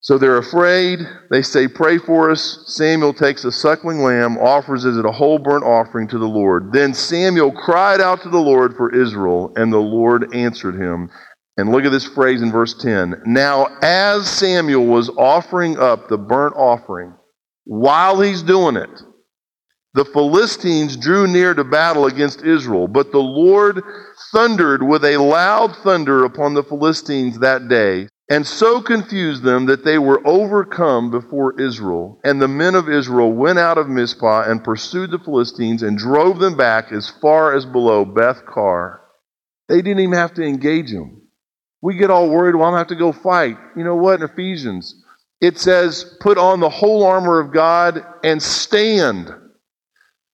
So 0.01 0.19
they're 0.19 0.37
afraid. 0.37 0.99
They 1.31 1.41
say, 1.41 1.67
Pray 1.67 1.97
for 1.97 2.31
us. 2.31 2.65
Samuel 2.67 3.15
takes 3.15 3.45
a 3.45 3.51
suckling 3.51 4.01
lamb, 4.01 4.37
offers 4.37 4.85
it 4.85 5.05
a 5.05 5.11
whole 5.11 5.39
burnt 5.39 5.65
offering 5.65 6.09
to 6.09 6.19
the 6.19 6.29
Lord. 6.29 6.73
Then 6.73 6.93
Samuel 6.93 7.53
cried 7.53 8.03
out 8.03 8.23
to 8.23 8.29
the 8.29 8.39
Lord 8.39 8.77
for 8.77 8.95
Israel, 8.95 9.53
and 9.57 9.73
the 9.73 9.79
Lord 9.79 10.35
answered 10.35 10.75
him. 10.75 11.11
And 11.57 11.71
look 11.71 11.85
at 11.85 11.93
this 11.93 12.07
phrase 12.07 12.43
in 12.43 12.53
verse 12.53 12.75
10. 12.75 13.23
Now, 13.25 13.79
as 13.81 14.29
Samuel 14.29 14.87
was 14.87 15.09
offering 15.11 15.79
up 15.79 16.09
the 16.09 16.19
burnt 16.19 16.55
offering, 16.57 17.15
while 17.65 18.21
he's 18.21 18.43
doing 18.43 18.77
it, 18.77 18.91
the 19.95 20.05
Philistines 20.05 20.97
drew 20.97 21.27
near 21.27 21.55
to 21.55 21.65
battle 21.65 22.07
against 22.07 22.43
Israel, 22.43 22.89
but 22.89 23.13
the 23.13 23.19
Lord 23.19 23.83
thundered 24.33 24.83
with 24.83 25.05
a 25.05 25.17
loud 25.17 25.77
thunder 25.77 26.25
upon 26.25 26.55
the 26.55 26.65
Philistines 26.65 27.39
that 27.39 27.69
day 27.69 28.09
and 28.31 28.47
so 28.47 28.81
confused 28.81 29.43
them 29.43 29.67
that 29.67 29.85
they 29.85 29.99
were 29.99 30.27
overcome 30.27 31.11
before 31.11 31.61
Israel. 31.61 32.21
And 32.25 32.41
the 32.41 32.49
men 32.49 32.75
of 32.75 32.89
Israel 32.89 33.33
went 33.33 33.59
out 33.59 33.77
of 33.77 33.89
Mizpah 33.89 34.51
and 34.51 34.65
pursued 34.65 35.11
the 35.11 35.19
Philistines 35.19 35.83
and 35.83 35.99
drove 35.99 36.39
them 36.39 36.57
back 36.57 36.91
as 36.91 37.11
far 37.21 37.55
as 37.55 37.67
below 37.67 38.05
Beth 38.05 38.47
Kar. 38.47 39.03
They 39.69 39.83
didn't 39.83 40.01
even 40.01 40.15
have 40.15 40.35
to 40.35 40.43
engage 40.43 40.91
them. 40.91 41.23
We 41.83 41.97
get 41.97 42.11
all 42.11 42.31
worried, 42.31 42.55
well, 42.55 42.65
I'm 42.65 42.73
going 42.73 42.85
to 42.85 42.89
have 42.89 42.99
to 42.99 43.05
go 43.05 43.13
fight. 43.13 43.59
You 43.77 43.85
know 43.85 43.97
what? 43.97 44.21
In 44.21 44.29
Ephesians, 44.29 45.05
it 45.43 45.59
says, 45.59 46.17
put 46.21 46.39
on 46.39 46.61
the 46.61 46.71
whole 46.71 47.05
armor 47.05 47.41
of 47.41 47.53
God 47.53 48.03
and 48.25 48.43
stand. 48.43 49.31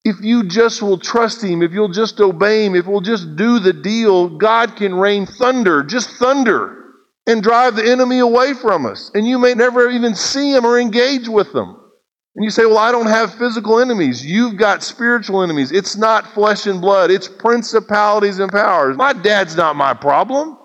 If 0.04 0.16
you 0.21 0.45
just 0.45 0.83
will 0.83 0.99
trust 0.99 1.45
Him, 1.45 1.62
if 1.62 1.73
you'll 1.73 1.92
just 1.92 2.21
obey 2.21 2.64
Him, 2.64 2.75
if 2.75 2.87
we'll 2.87 3.02
just 3.02 3.37
do 3.37 3.59
the 3.59 3.73
deal, 3.73 4.28
God 4.28 4.76
can 4.76 4.95
rain 4.95 5.26
thunder, 5.26 5.83
just 5.83 6.11
thunder 6.11 6.80
and 7.26 7.42
drive 7.42 7.76
the 7.76 7.85
enemy 7.85 8.19
away 8.19 8.54
from 8.54 8.87
us. 8.87 9.11
And 9.14 9.26
you 9.26 9.38
may 9.38 9.54
never 9.54 9.90
even 9.90 10.14
see 10.14 10.52
them 10.52 10.64
or 10.64 10.80
engage 10.80 11.28
with 11.28 11.52
them. 11.52 11.76
And 12.37 12.45
you 12.45 12.50
say, 12.50 12.64
Well, 12.66 12.78
I 12.78 12.92
don't 12.92 13.09
have 13.09 13.35
physical 13.35 13.80
enemies. 13.80 14.25
You've 14.25 14.57
got 14.57 14.83
spiritual 14.83 15.42
enemies. 15.42 15.73
It's 15.73 15.97
not 15.97 16.26
flesh 16.33 16.66
and 16.66 16.80
blood, 16.80 17.11
it's 17.11 17.28
principalities 17.28 18.38
and 18.38 18.50
powers. 18.50 18.97
My 18.97 19.12
dad's 19.12 19.57
not 19.57 19.76
my 19.76 19.95
problem. 19.95 20.57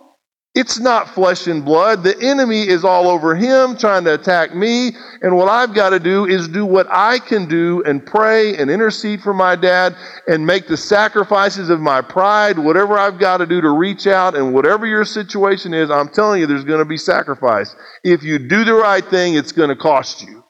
It's 0.55 0.79
not 0.79 1.13
flesh 1.13 1.47
and 1.47 1.65
blood. 1.65 2.01
The 2.01 2.17
enemy 2.21 2.65
is 2.65 2.85
all 2.85 3.09
over 3.09 3.35
him 3.35 3.75
trying 3.75 4.05
to 4.05 4.13
attack 4.13 4.55
me. 4.55 4.91
And 5.21 5.35
what 5.35 5.49
I've 5.49 5.73
got 5.73 5.89
to 5.89 5.99
do 5.99 6.25
is 6.25 6.47
do 6.47 6.65
what 6.65 6.87
I 6.89 7.19
can 7.19 7.45
do 7.49 7.83
and 7.85 8.05
pray 8.05 8.55
and 8.55 8.71
intercede 8.71 9.21
for 9.21 9.33
my 9.33 9.57
dad 9.57 9.97
and 10.27 10.45
make 10.45 10.67
the 10.67 10.77
sacrifices 10.77 11.69
of 11.69 11.81
my 11.81 12.01
pride, 12.01 12.57
whatever 12.57 12.97
I've 12.97 13.19
got 13.19 13.37
to 13.37 13.45
do 13.45 13.59
to 13.59 13.69
reach 13.69 14.07
out. 14.07 14.33
And 14.33 14.53
whatever 14.53 14.85
your 14.85 15.03
situation 15.03 15.73
is, 15.73 15.91
I'm 15.91 16.07
telling 16.07 16.39
you, 16.39 16.47
there's 16.47 16.63
going 16.63 16.79
to 16.79 16.85
be 16.85 16.97
sacrifice. 16.97 17.75
If 18.05 18.23
you 18.23 18.39
do 18.39 18.63
the 18.63 18.75
right 18.75 19.05
thing, 19.05 19.35
it's 19.35 19.51
going 19.51 19.69
to 19.69 19.75
cost 19.75 20.21
you 20.21 20.41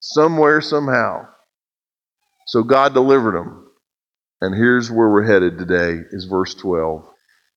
somewhere, 0.00 0.62
somehow. 0.62 1.26
So 2.46 2.62
God 2.62 2.94
delivered 2.94 3.36
him. 3.36 3.66
And 4.40 4.54
here's 4.54 4.90
where 4.90 5.10
we're 5.10 5.26
headed 5.26 5.58
today 5.58 6.00
is 6.10 6.24
verse 6.24 6.54
12. 6.54 7.06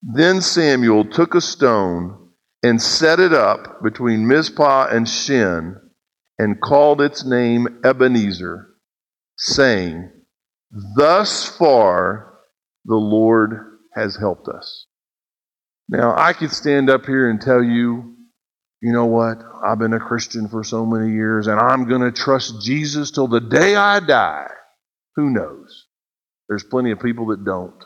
Then 0.02 0.42
Samuel 0.42 1.06
took 1.06 1.36
a 1.36 1.42
stone 1.42 2.30
and 2.64 2.82
set 2.82 3.20
it 3.20 3.34
up 3.34 3.84
between 3.84 4.28
Mizpah 4.28 4.88
and 4.92 5.08
Shen 5.08 5.78
and 6.38 6.62
called 6.62 7.02
its 7.02 7.26
name 7.26 7.82
Ebenezer, 7.84 8.70
saying, 9.38 10.10
Thus 10.96 11.46
far 11.46 12.40
the 12.86 12.96
Lord 12.96 13.80
has 13.94 14.16
helped 14.16 14.48
us. 14.48 14.86
Now, 15.90 16.16
I 16.16 16.34
could 16.34 16.52
stand 16.52 16.90
up 16.90 17.06
here 17.06 17.30
and 17.30 17.42
tell 17.42 17.64
you, 17.64 18.16
you 18.82 18.94
know 18.94 19.08
what? 19.08 19.40
I've 19.66 19.80
been 19.80 19.94
a 19.94 20.00
Christian 20.00 20.48
for 20.48 20.64
so 20.64 20.86
many 20.86 21.12
years 21.12 21.48
and 21.48 21.60
I'm 21.60 21.90
going 21.90 22.02
to 22.02 22.12
trust 22.12 22.62
Jesus 22.62 23.12
till 23.12 23.28
the 23.28 23.42
day 23.42 23.76
I 23.76 24.00
die. 24.00 24.52
Who 25.16 25.30
knows? 25.32 25.88
There's 26.48 26.64
plenty 26.64 26.92
of 26.92 27.02
people 27.02 27.28
that 27.28 27.44
don't. 27.44 27.84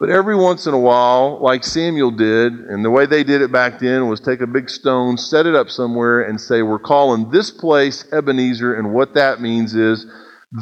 But 0.00 0.10
every 0.10 0.36
once 0.36 0.66
in 0.66 0.74
a 0.74 0.78
while, 0.78 1.40
like 1.42 1.64
Samuel 1.64 2.12
did, 2.12 2.52
and 2.52 2.84
the 2.84 2.90
way 2.90 3.04
they 3.04 3.24
did 3.24 3.42
it 3.42 3.50
back 3.50 3.80
then 3.80 4.06
was 4.06 4.20
take 4.20 4.40
a 4.40 4.46
big 4.46 4.70
stone, 4.70 5.18
set 5.18 5.44
it 5.44 5.56
up 5.56 5.68
somewhere, 5.68 6.20
and 6.22 6.40
say, 6.40 6.62
We're 6.62 6.78
calling 6.78 7.30
this 7.30 7.50
place 7.50 8.04
Ebenezer. 8.12 8.74
And 8.74 8.94
what 8.94 9.14
that 9.14 9.40
means 9.40 9.74
is, 9.74 10.06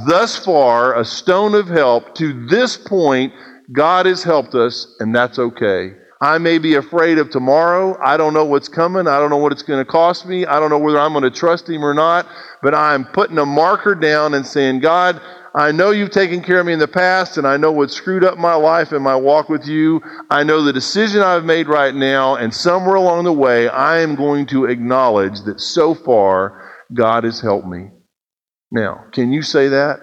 thus 0.06 0.42
far, 0.42 0.98
a 0.98 1.04
stone 1.04 1.54
of 1.54 1.68
help. 1.68 2.14
To 2.14 2.46
this 2.46 2.78
point, 2.78 3.34
God 3.72 4.06
has 4.06 4.22
helped 4.22 4.54
us, 4.54 4.96
and 5.00 5.14
that's 5.14 5.38
okay. 5.38 5.92
I 6.22 6.38
may 6.38 6.56
be 6.56 6.76
afraid 6.76 7.18
of 7.18 7.28
tomorrow. 7.28 7.98
I 8.02 8.16
don't 8.16 8.32
know 8.32 8.46
what's 8.46 8.68
coming. 8.68 9.06
I 9.06 9.18
don't 9.18 9.28
know 9.28 9.36
what 9.36 9.52
it's 9.52 9.62
going 9.62 9.84
to 9.84 9.90
cost 9.90 10.24
me. 10.24 10.46
I 10.46 10.58
don't 10.58 10.70
know 10.70 10.78
whether 10.78 10.98
I'm 10.98 11.12
going 11.12 11.24
to 11.24 11.30
trust 11.30 11.68
Him 11.68 11.84
or 11.84 11.92
not. 11.92 12.26
But 12.62 12.74
I'm 12.74 13.04
putting 13.04 13.36
a 13.36 13.44
marker 13.44 13.94
down 13.94 14.32
and 14.32 14.46
saying, 14.46 14.80
God, 14.80 15.20
I 15.56 15.72
know 15.72 15.90
you've 15.90 16.10
taken 16.10 16.42
care 16.42 16.60
of 16.60 16.66
me 16.66 16.74
in 16.74 16.78
the 16.78 16.86
past, 16.86 17.38
and 17.38 17.46
I 17.46 17.56
know 17.56 17.72
what 17.72 17.90
screwed 17.90 18.24
up 18.24 18.36
my 18.36 18.54
life 18.54 18.92
and 18.92 19.02
my 19.02 19.16
walk 19.16 19.48
with 19.48 19.66
you. 19.66 20.02
I 20.30 20.44
know 20.44 20.62
the 20.62 20.72
decision 20.72 21.22
I've 21.22 21.46
made 21.46 21.66
right 21.66 21.94
now, 21.94 22.36
and 22.36 22.52
somewhere 22.52 22.96
along 22.96 23.24
the 23.24 23.32
way, 23.32 23.66
I 23.70 24.00
am 24.00 24.16
going 24.16 24.44
to 24.48 24.66
acknowledge 24.66 25.40
that 25.44 25.58
so 25.58 25.94
far, 25.94 26.72
God 26.92 27.24
has 27.24 27.40
helped 27.40 27.66
me. 27.66 27.88
Now, 28.70 29.04
can 29.12 29.32
you 29.32 29.40
say 29.40 29.68
that? 29.68 30.00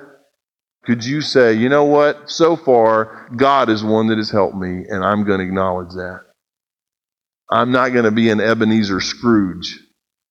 Could 0.86 1.06
you 1.06 1.22
say, 1.22 1.54
you 1.54 1.70
know 1.70 1.86
what? 1.86 2.32
So 2.32 2.56
far, 2.56 3.30
God 3.36 3.70
is 3.70 3.84
one 3.84 4.08
that 4.08 4.18
has 4.18 4.32
helped 4.32 4.56
me, 4.56 4.86
and 4.90 5.06
I'm 5.06 5.24
going 5.24 5.40
to 5.40 5.46
acknowledge 5.46 5.94
that. 5.94 6.22
I'm 7.52 7.72
not 7.72 7.90
going 7.90 8.06
to 8.06 8.12
be 8.12 8.32
an 8.32 8.42
Ebenezer 8.42 9.02
Scrooge 9.02 9.80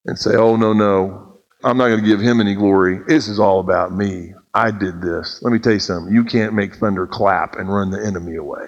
and 0.05 0.19
say, 0.19 0.35
oh, 0.35 0.57
no, 0.57 0.73
no. 0.73 1.39
I'm 1.63 1.77
not 1.79 1.89
going 1.89 2.01
to 2.01 2.07
give 2.07 2.21
him 2.21 2.41
any 2.41 2.57
glory. 2.57 2.99
This 3.07 3.29
is 3.29 3.39
all 3.39 3.61
about 3.61 3.95
me. 3.95 4.35
I 4.55 4.71
did 4.71 5.01
this. 5.01 5.41
Let 5.43 5.53
me 5.53 5.59
tell 5.59 5.73
you 5.73 5.81
something. 5.81 6.15
You 6.15 6.25
can't 6.25 6.55
make 6.55 6.75
thunder 6.75 7.07
clap 7.07 7.57
and 7.57 7.73
run 7.73 7.91
the 7.91 8.05
enemy 8.05 8.37
away. 8.37 8.67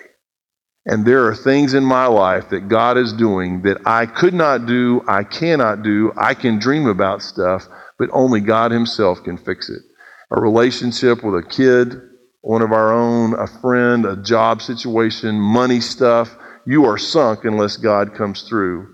And 0.86 1.06
there 1.06 1.26
are 1.26 1.34
things 1.34 1.74
in 1.74 1.84
my 1.84 2.06
life 2.06 2.50
that 2.50 2.68
God 2.68 2.98
is 2.98 3.12
doing 3.12 3.62
that 3.62 3.80
I 3.86 4.06
could 4.06 4.34
not 4.34 4.66
do, 4.66 5.02
I 5.08 5.24
cannot 5.24 5.82
do. 5.82 6.12
I 6.16 6.34
can 6.34 6.58
dream 6.58 6.86
about 6.86 7.22
stuff, 7.22 7.66
but 7.98 8.10
only 8.12 8.40
God 8.40 8.70
Himself 8.70 9.22
can 9.24 9.38
fix 9.38 9.70
it. 9.70 9.82
A 10.30 10.40
relationship 10.40 11.22
with 11.24 11.34
a 11.34 11.48
kid, 11.48 12.00
one 12.42 12.60
of 12.60 12.72
our 12.72 12.92
own, 12.92 13.34
a 13.38 13.46
friend, 13.46 14.04
a 14.04 14.16
job 14.16 14.60
situation, 14.60 15.40
money 15.40 15.80
stuff. 15.80 16.36
You 16.66 16.84
are 16.84 16.98
sunk 16.98 17.44
unless 17.44 17.76
God 17.78 18.14
comes 18.14 18.42
through. 18.42 18.93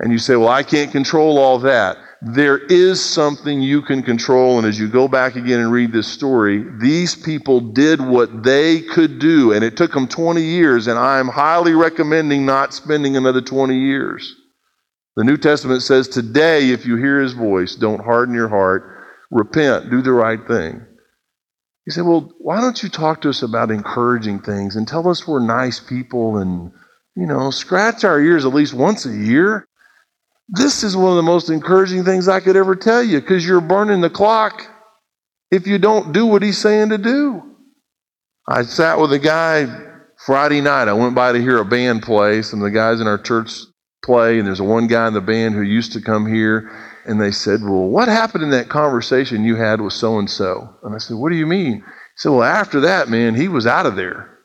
And 0.00 0.12
you 0.12 0.18
say, 0.18 0.36
Well, 0.36 0.48
I 0.48 0.62
can't 0.62 0.92
control 0.92 1.38
all 1.38 1.58
that 1.60 1.96
there 2.24 2.56
is 2.56 3.04
something 3.04 3.60
you 3.60 3.82
can 3.82 4.02
control. 4.02 4.56
And 4.56 4.66
as 4.66 4.78
you 4.78 4.88
go 4.88 5.08
back 5.08 5.36
again 5.36 5.60
and 5.60 5.70
read 5.70 5.92
this 5.92 6.08
story, 6.08 6.64
these 6.80 7.14
people 7.14 7.60
did 7.60 8.00
what 8.00 8.42
they 8.42 8.80
could 8.80 9.18
do. 9.18 9.52
And 9.52 9.62
it 9.62 9.76
took 9.76 9.92
them 9.92 10.08
20 10.08 10.40
years. 10.40 10.86
And 10.86 10.98
I'm 10.98 11.28
highly 11.28 11.74
recommending 11.74 12.46
not 12.46 12.72
spending 12.72 13.16
another 13.16 13.42
20 13.42 13.78
years. 13.78 14.34
The 15.16 15.24
New 15.24 15.36
Testament 15.36 15.82
says, 15.82 16.08
Today, 16.08 16.70
if 16.70 16.86
you 16.86 16.96
hear 16.96 17.20
his 17.20 17.34
voice, 17.34 17.74
don't 17.74 18.02
harden 18.02 18.34
your 18.34 18.48
heart. 18.48 18.90
Repent, 19.30 19.90
do 19.90 20.00
the 20.00 20.12
right 20.12 20.40
thing. 20.46 20.80
You 21.86 21.92
say, 21.92 22.00
Well, 22.00 22.32
why 22.38 22.62
don't 22.62 22.82
you 22.82 22.88
talk 22.88 23.20
to 23.22 23.28
us 23.28 23.42
about 23.42 23.70
encouraging 23.70 24.40
things 24.40 24.76
and 24.76 24.88
tell 24.88 25.06
us 25.08 25.28
we're 25.28 25.44
nice 25.44 25.78
people 25.78 26.38
and, 26.38 26.72
you 27.16 27.26
know, 27.26 27.50
scratch 27.50 28.02
our 28.02 28.18
ears 28.18 28.46
at 28.46 28.54
least 28.54 28.72
once 28.72 29.04
a 29.04 29.14
year? 29.14 29.68
This 30.48 30.82
is 30.82 30.96
one 30.96 31.10
of 31.10 31.16
the 31.16 31.22
most 31.22 31.48
encouraging 31.48 32.04
things 32.04 32.28
I 32.28 32.40
could 32.40 32.56
ever 32.56 32.76
tell 32.76 33.02
you 33.02 33.20
because 33.20 33.46
you're 33.46 33.60
burning 33.60 34.00
the 34.00 34.10
clock 34.10 34.66
if 35.50 35.66
you 35.66 35.78
don't 35.78 36.12
do 36.12 36.26
what 36.26 36.42
he's 36.42 36.58
saying 36.58 36.90
to 36.90 36.98
do. 36.98 37.42
I 38.46 38.62
sat 38.62 38.98
with 38.98 39.12
a 39.12 39.18
guy 39.18 39.66
Friday 40.26 40.60
night. 40.60 40.88
I 40.88 40.92
went 40.92 41.14
by 41.14 41.32
to 41.32 41.40
hear 41.40 41.58
a 41.58 41.64
band 41.64 42.02
play. 42.02 42.42
Some 42.42 42.60
of 42.60 42.64
the 42.64 42.70
guys 42.70 43.00
in 43.00 43.06
our 43.06 43.18
church 43.18 43.52
play, 44.04 44.38
and 44.38 44.46
there's 44.46 44.60
one 44.60 44.86
guy 44.86 45.08
in 45.08 45.14
the 45.14 45.20
band 45.22 45.54
who 45.54 45.62
used 45.62 45.92
to 45.92 46.00
come 46.00 46.26
here. 46.26 46.70
And 47.06 47.20
they 47.20 47.30
said, 47.30 47.60
Well, 47.62 47.88
what 47.88 48.08
happened 48.08 48.44
in 48.44 48.50
that 48.50 48.68
conversation 48.68 49.44
you 49.44 49.56
had 49.56 49.80
with 49.80 49.94
so 49.94 50.18
and 50.18 50.28
so? 50.28 50.76
And 50.82 50.94
I 50.94 50.98
said, 50.98 51.16
What 51.16 51.30
do 51.30 51.36
you 51.36 51.46
mean? 51.46 51.76
He 51.76 51.82
said, 52.16 52.30
Well, 52.30 52.42
after 52.42 52.80
that, 52.80 53.08
man, 53.08 53.34
he 53.34 53.48
was 53.48 53.66
out 53.66 53.86
of 53.86 53.96
there. 53.96 54.38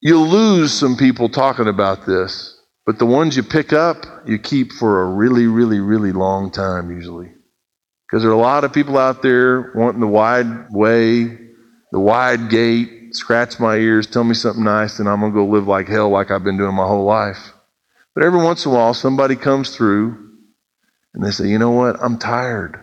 You'll 0.00 0.28
lose 0.28 0.72
some 0.72 0.96
people 0.96 1.30
talking 1.30 1.68
about 1.68 2.04
this. 2.04 2.53
But 2.86 2.98
the 2.98 3.06
ones 3.06 3.36
you 3.36 3.42
pick 3.42 3.72
up, 3.72 4.04
you 4.26 4.38
keep 4.38 4.72
for 4.72 5.02
a 5.02 5.06
really, 5.06 5.46
really, 5.46 5.80
really 5.80 6.12
long 6.12 6.50
time 6.50 6.90
usually. 6.90 7.32
Because 8.06 8.22
there 8.22 8.30
are 8.30 8.34
a 8.34 8.38
lot 8.38 8.64
of 8.64 8.72
people 8.72 8.98
out 8.98 9.22
there 9.22 9.72
wanting 9.74 10.00
the 10.00 10.06
wide 10.06 10.70
way, 10.70 11.24
the 11.92 12.00
wide 12.00 12.50
gate, 12.50 13.16
scratch 13.16 13.58
my 13.58 13.76
ears, 13.76 14.06
tell 14.06 14.24
me 14.24 14.34
something 14.34 14.64
nice, 14.64 14.98
and 14.98 15.08
I'm 15.08 15.20
going 15.20 15.32
to 15.32 15.36
go 15.36 15.46
live 15.46 15.66
like 15.66 15.88
hell 15.88 16.10
like 16.10 16.30
I've 16.30 16.44
been 16.44 16.58
doing 16.58 16.74
my 16.74 16.86
whole 16.86 17.04
life. 17.04 17.52
But 18.14 18.24
every 18.24 18.42
once 18.42 18.64
in 18.64 18.72
a 18.72 18.74
while, 18.74 18.94
somebody 18.94 19.34
comes 19.34 19.74
through 19.74 20.30
and 21.14 21.24
they 21.24 21.30
say, 21.30 21.48
you 21.48 21.58
know 21.58 21.70
what? 21.70 21.96
I'm 22.02 22.18
tired. 22.18 22.78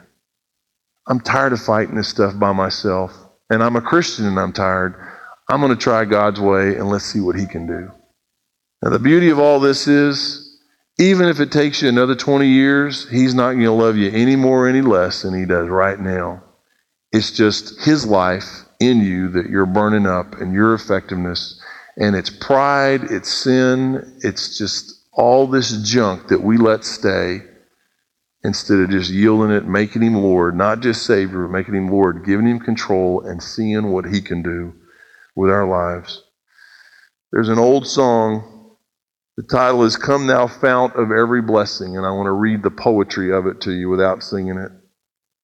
I'm 1.07 1.19
tired 1.19 1.53
of 1.53 1.61
fighting 1.61 1.95
this 1.95 2.07
stuff 2.09 2.37
by 2.37 2.53
myself. 2.53 3.13
And 3.49 3.61
I'm 3.61 3.75
a 3.75 3.81
Christian 3.81 4.25
and 4.25 4.39
I'm 4.39 4.53
tired. 4.53 4.95
I'm 5.49 5.59
going 5.59 5.71
to 5.71 5.81
try 5.81 6.05
God's 6.05 6.39
way 6.39 6.75
and 6.75 6.89
let's 6.89 7.05
see 7.05 7.19
what 7.19 7.35
He 7.35 7.45
can 7.45 7.67
do. 7.67 7.91
Now, 8.83 8.89
the 8.89 8.99
beauty 8.99 9.29
of 9.29 9.37
all 9.37 9.59
this 9.59 9.87
is, 9.87 10.59
even 10.97 11.27
if 11.29 11.39
it 11.39 11.51
takes 11.51 11.81
you 11.81 11.89
another 11.89 12.15
20 12.15 12.47
years, 12.47 13.07
He's 13.09 13.35
not 13.35 13.51
going 13.51 13.65
to 13.65 13.71
love 13.71 13.95
you 13.95 14.09
any 14.11 14.35
more 14.35 14.65
or 14.65 14.67
any 14.67 14.81
less 14.81 15.21
than 15.21 15.37
He 15.37 15.45
does 15.45 15.69
right 15.69 15.99
now. 15.99 16.43
It's 17.11 17.31
just 17.31 17.81
His 17.81 18.05
life 18.05 18.65
in 18.79 19.01
you 19.01 19.29
that 19.29 19.49
you're 19.49 19.67
burning 19.67 20.07
up 20.07 20.33
and 20.41 20.53
your 20.53 20.73
effectiveness. 20.73 21.61
And 21.95 22.15
it's 22.15 22.31
pride, 22.31 23.03
it's 23.03 23.31
sin, 23.31 24.19
it's 24.23 24.57
just 24.57 25.05
all 25.13 25.45
this 25.45 25.81
junk 25.83 26.29
that 26.29 26.41
we 26.41 26.57
let 26.57 26.83
stay 26.83 27.41
instead 28.43 28.79
of 28.79 28.89
just 28.89 29.11
yielding 29.11 29.51
it, 29.51 29.67
making 29.67 30.01
Him 30.01 30.15
Lord, 30.15 30.55
not 30.55 30.79
just 30.79 31.05
Savior, 31.05 31.45
but 31.45 31.51
making 31.51 31.75
Him 31.75 31.91
Lord, 31.91 32.25
giving 32.25 32.47
Him 32.47 32.59
control 32.59 33.21
and 33.21 33.43
seeing 33.43 33.91
what 33.91 34.05
He 34.05 34.21
can 34.21 34.41
do 34.41 34.73
with 35.35 35.51
our 35.51 35.67
lives. 35.67 36.23
There's 37.31 37.49
an 37.49 37.59
old 37.59 37.85
song 37.85 38.50
the 39.37 39.43
title 39.43 39.83
is 39.83 39.95
Come 39.95 40.27
Thou 40.27 40.47
Fount 40.47 40.95
of 40.95 41.09
Every 41.11 41.41
Blessing, 41.41 41.95
and 41.95 42.05
I 42.05 42.11
want 42.11 42.27
to 42.27 42.31
read 42.31 42.63
the 42.63 42.69
poetry 42.69 43.31
of 43.31 43.45
it 43.47 43.61
to 43.61 43.71
you 43.71 43.89
without 43.89 44.23
singing 44.23 44.57
it. 44.57 44.71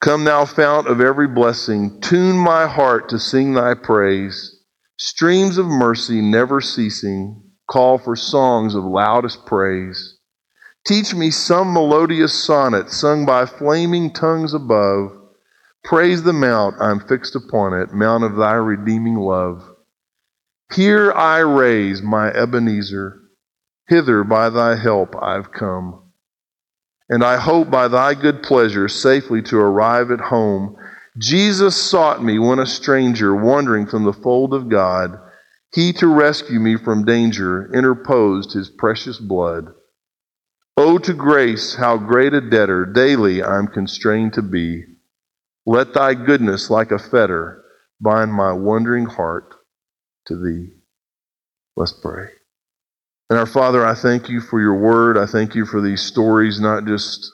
Come, 0.01 0.25
thou 0.25 0.43
fount 0.43 0.87
of 0.87 0.99
every 0.99 1.27
blessing, 1.27 2.01
tune 2.01 2.37
my 2.37 2.67
heart 2.67 3.09
to 3.09 3.17
sing 3.17 3.53
thy 3.53 3.73
praise. 3.75 4.59
Streams 4.97 5.57
of 5.57 5.67
mercy 5.67 6.21
never 6.21 6.59
ceasing, 6.59 7.41
call 7.71 7.97
for 7.97 8.15
songs 8.15 8.75
of 8.75 8.83
loudest 8.83 9.45
praise. 9.45 10.17
Teach 10.85 11.15
me 11.15 11.31
some 11.31 11.73
melodious 11.73 12.33
sonnet 12.33 12.91
sung 12.91 13.25
by 13.25 13.45
flaming 13.45 14.11
tongues 14.13 14.53
above. 14.53 15.11
Praise 15.83 16.23
the 16.23 16.33
mount 16.33 16.75
I'm 16.81 16.99
fixed 16.99 17.35
upon 17.35 17.73
it, 17.73 17.93
mount 17.93 18.25
of 18.25 18.35
thy 18.35 18.53
redeeming 18.53 19.15
love. 19.15 19.63
Here 20.73 21.11
I 21.13 21.39
raise 21.39 22.01
my 22.01 22.29
Ebenezer 22.31 23.21
Hither 23.87 24.23
by 24.23 24.49
thy 24.49 24.75
help 24.75 25.15
I've 25.21 25.51
come. 25.51 26.01
And 27.09 27.23
I 27.23 27.37
hope 27.37 27.71
by 27.71 27.87
thy 27.87 28.13
good 28.15 28.43
pleasure 28.43 28.89
safely 28.89 29.41
to 29.43 29.57
arrive 29.57 30.11
at 30.11 30.19
home. 30.19 30.75
Jesus 31.17 31.75
sought 31.75 32.23
me 32.23 32.37
when 32.37 32.59
a 32.59 32.65
stranger, 32.65 33.33
wandering 33.35 33.87
from 33.87 34.03
the 34.03 34.13
fold 34.13 34.53
of 34.53 34.69
God. 34.69 35.17
He 35.73 35.93
to 35.93 36.07
rescue 36.07 36.59
me 36.59 36.75
from 36.75 37.05
danger 37.05 37.71
interposed 37.73 38.53
his 38.53 38.69
precious 38.69 39.19
blood. 39.19 39.73
Oh, 40.75 40.97
to 40.99 41.13
grace, 41.13 41.75
how 41.75 41.97
great 41.97 42.33
a 42.33 42.41
debtor 42.41 42.85
daily 42.85 43.41
I'm 43.41 43.67
constrained 43.67 44.33
to 44.33 44.41
be. 44.41 44.83
Let 45.65 45.93
thy 45.93 46.13
goodness, 46.13 46.69
like 46.69 46.91
a 46.91 46.99
fetter, 46.99 47.63
bind 47.99 48.33
my 48.33 48.53
wondering 48.53 49.05
heart 49.05 49.55
to 50.27 50.35
thee. 50.35 50.73
Let's 51.75 51.93
pray. 51.93 52.36
And 53.29 53.37
our 53.37 53.45
Father, 53.45 53.85
I 53.85 53.93
thank 53.93 54.29
you 54.29 54.39
for 54.39 54.61
your 54.61 54.75
word. 54.75 55.17
I 55.17 55.25
thank 55.25 55.53
you 55.53 55.65
for 55.65 55.81
these 55.81 56.01
stories, 56.01 56.61
not 56.61 56.85
just 56.85 57.29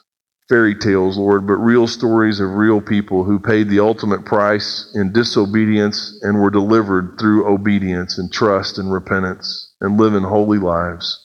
fairy 0.48 0.74
tales, 0.74 1.16
Lord, 1.16 1.46
but 1.46 1.54
real 1.54 1.86
stories 1.86 2.40
of 2.40 2.50
real 2.54 2.80
people 2.80 3.24
who 3.24 3.38
paid 3.38 3.68
the 3.68 3.80
ultimate 3.80 4.24
price 4.24 4.90
in 4.94 5.12
disobedience 5.12 6.18
and 6.22 6.40
were 6.40 6.50
delivered 6.50 7.16
through 7.18 7.46
obedience 7.46 8.18
and 8.18 8.32
trust 8.32 8.78
and 8.78 8.92
repentance 8.92 9.72
and 9.80 9.98
living 9.98 10.24
holy 10.24 10.58
lives. 10.58 11.20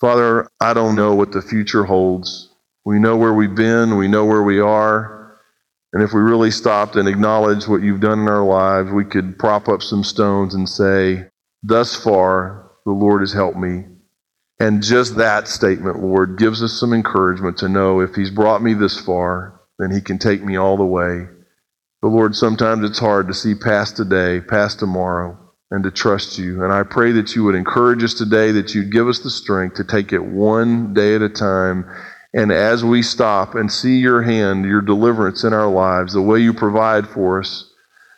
Father, 0.00 0.48
I 0.60 0.74
don't 0.74 0.96
know 0.96 1.14
what 1.14 1.32
the 1.32 1.42
future 1.42 1.84
holds. 1.84 2.50
We 2.84 2.98
know 2.98 3.16
where 3.16 3.32
we've 3.32 3.54
been, 3.54 3.96
we 3.96 4.08
know 4.08 4.26
where 4.26 4.42
we 4.42 4.60
are. 4.60 5.38
And 5.94 6.02
if 6.02 6.12
we 6.12 6.20
really 6.20 6.50
stopped 6.50 6.96
and 6.96 7.08
acknowledged 7.08 7.68
what 7.68 7.82
you've 7.82 8.00
done 8.00 8.18
in 8.18 8.28
our 8.28 8.44
lives, 8.44 8.90
we 8.90 9.04
could 9.04 9.38
prop 9.38 9.68
up 9.68 9.80
some 9.82 10.04
stones 10.04 10.54
and 10.54 10.68
say, 10.68 11.26
Thus 11.62 11.94
far, 11.96 12.70
the 12.84 12.92
Lord 12.92 13.22
has 13.22 13.32
helped 13.32 13.56
me. 13.56 13.84
And 14.60 14.82
just 14.82 15.16
that 15.16 15.48
statement, 15.48 16.00
Lord, 16.00 16.38
gives 16.38 16.62
us 16.62 16.78
some 16.78 16.92
encouragement 16.92 17.58
to 17.58 17.68
know 17.68 18.00
if 18.00 18.14
He's 18.14 18.30
brought 18.30 18.62
me 18.62 18.74
this 18.74 19.00
far, 19.00 19.60
then 19.78 19.90
He 19.90 20.00
can 20.00 20.18
take 20.18 20.42
me 20.42 20.56
all 20.56 20.76
the 20.76 20.84
way. 20.84 21.26
But 22.00 22.08
Lord, 22.08 22.36
sometimes 22.36 22.88
it's 22.88 22.98
hard 22.98 23.26
to 23.28 23.34
see 23.34 23.54
past 23.54 23.96
today, 23.96 24.40
past 24.40 24.78
tomorrow, 24.78 25.38
and 25.70 25.82
to 25.84 25.90
trust 25.90 26.38
you. 26.38 26.62
And 26.62 26.72
I 26.72 26.84
pray 26.84 27.12
that 27.12 27.34
you 27.34 27.44
would 27.44 27.56
encourage 27.56 28.04
us 28.04 28.14
today, 28.14 28.52
that 28.52 28.74
you'd 28.74 28.92
give 28.92 29.08
us 29.08 29.20
the 29.20 29.30
strength 29.30 29.76
to 29.76 29.84
take 29.84 30.12
it 30.12 30.24
one 30.24 30.94
day 30.94 31.16
at 31.16 31.22
a 31.22 31.28
time. 31.28 31.90
And 32.32 32.52
as 32.52 32.84
we 32.84 33.02
stop 33.02 33.54
and 33.54 33.72
see 33.72 33.98
your 33.98 34.22
hand, 34.22 34.66
your 34.66 34.82
deliverance 34.82 35.42
in 35.42 35.52
our 35.52 35.68
lives, 35.68 36.12
the 36.12 36.22
way 36.22 36.38
you 36.40 36.52
provide 36.52 37.08
for 37.08 37.40
us, 37.40 37.70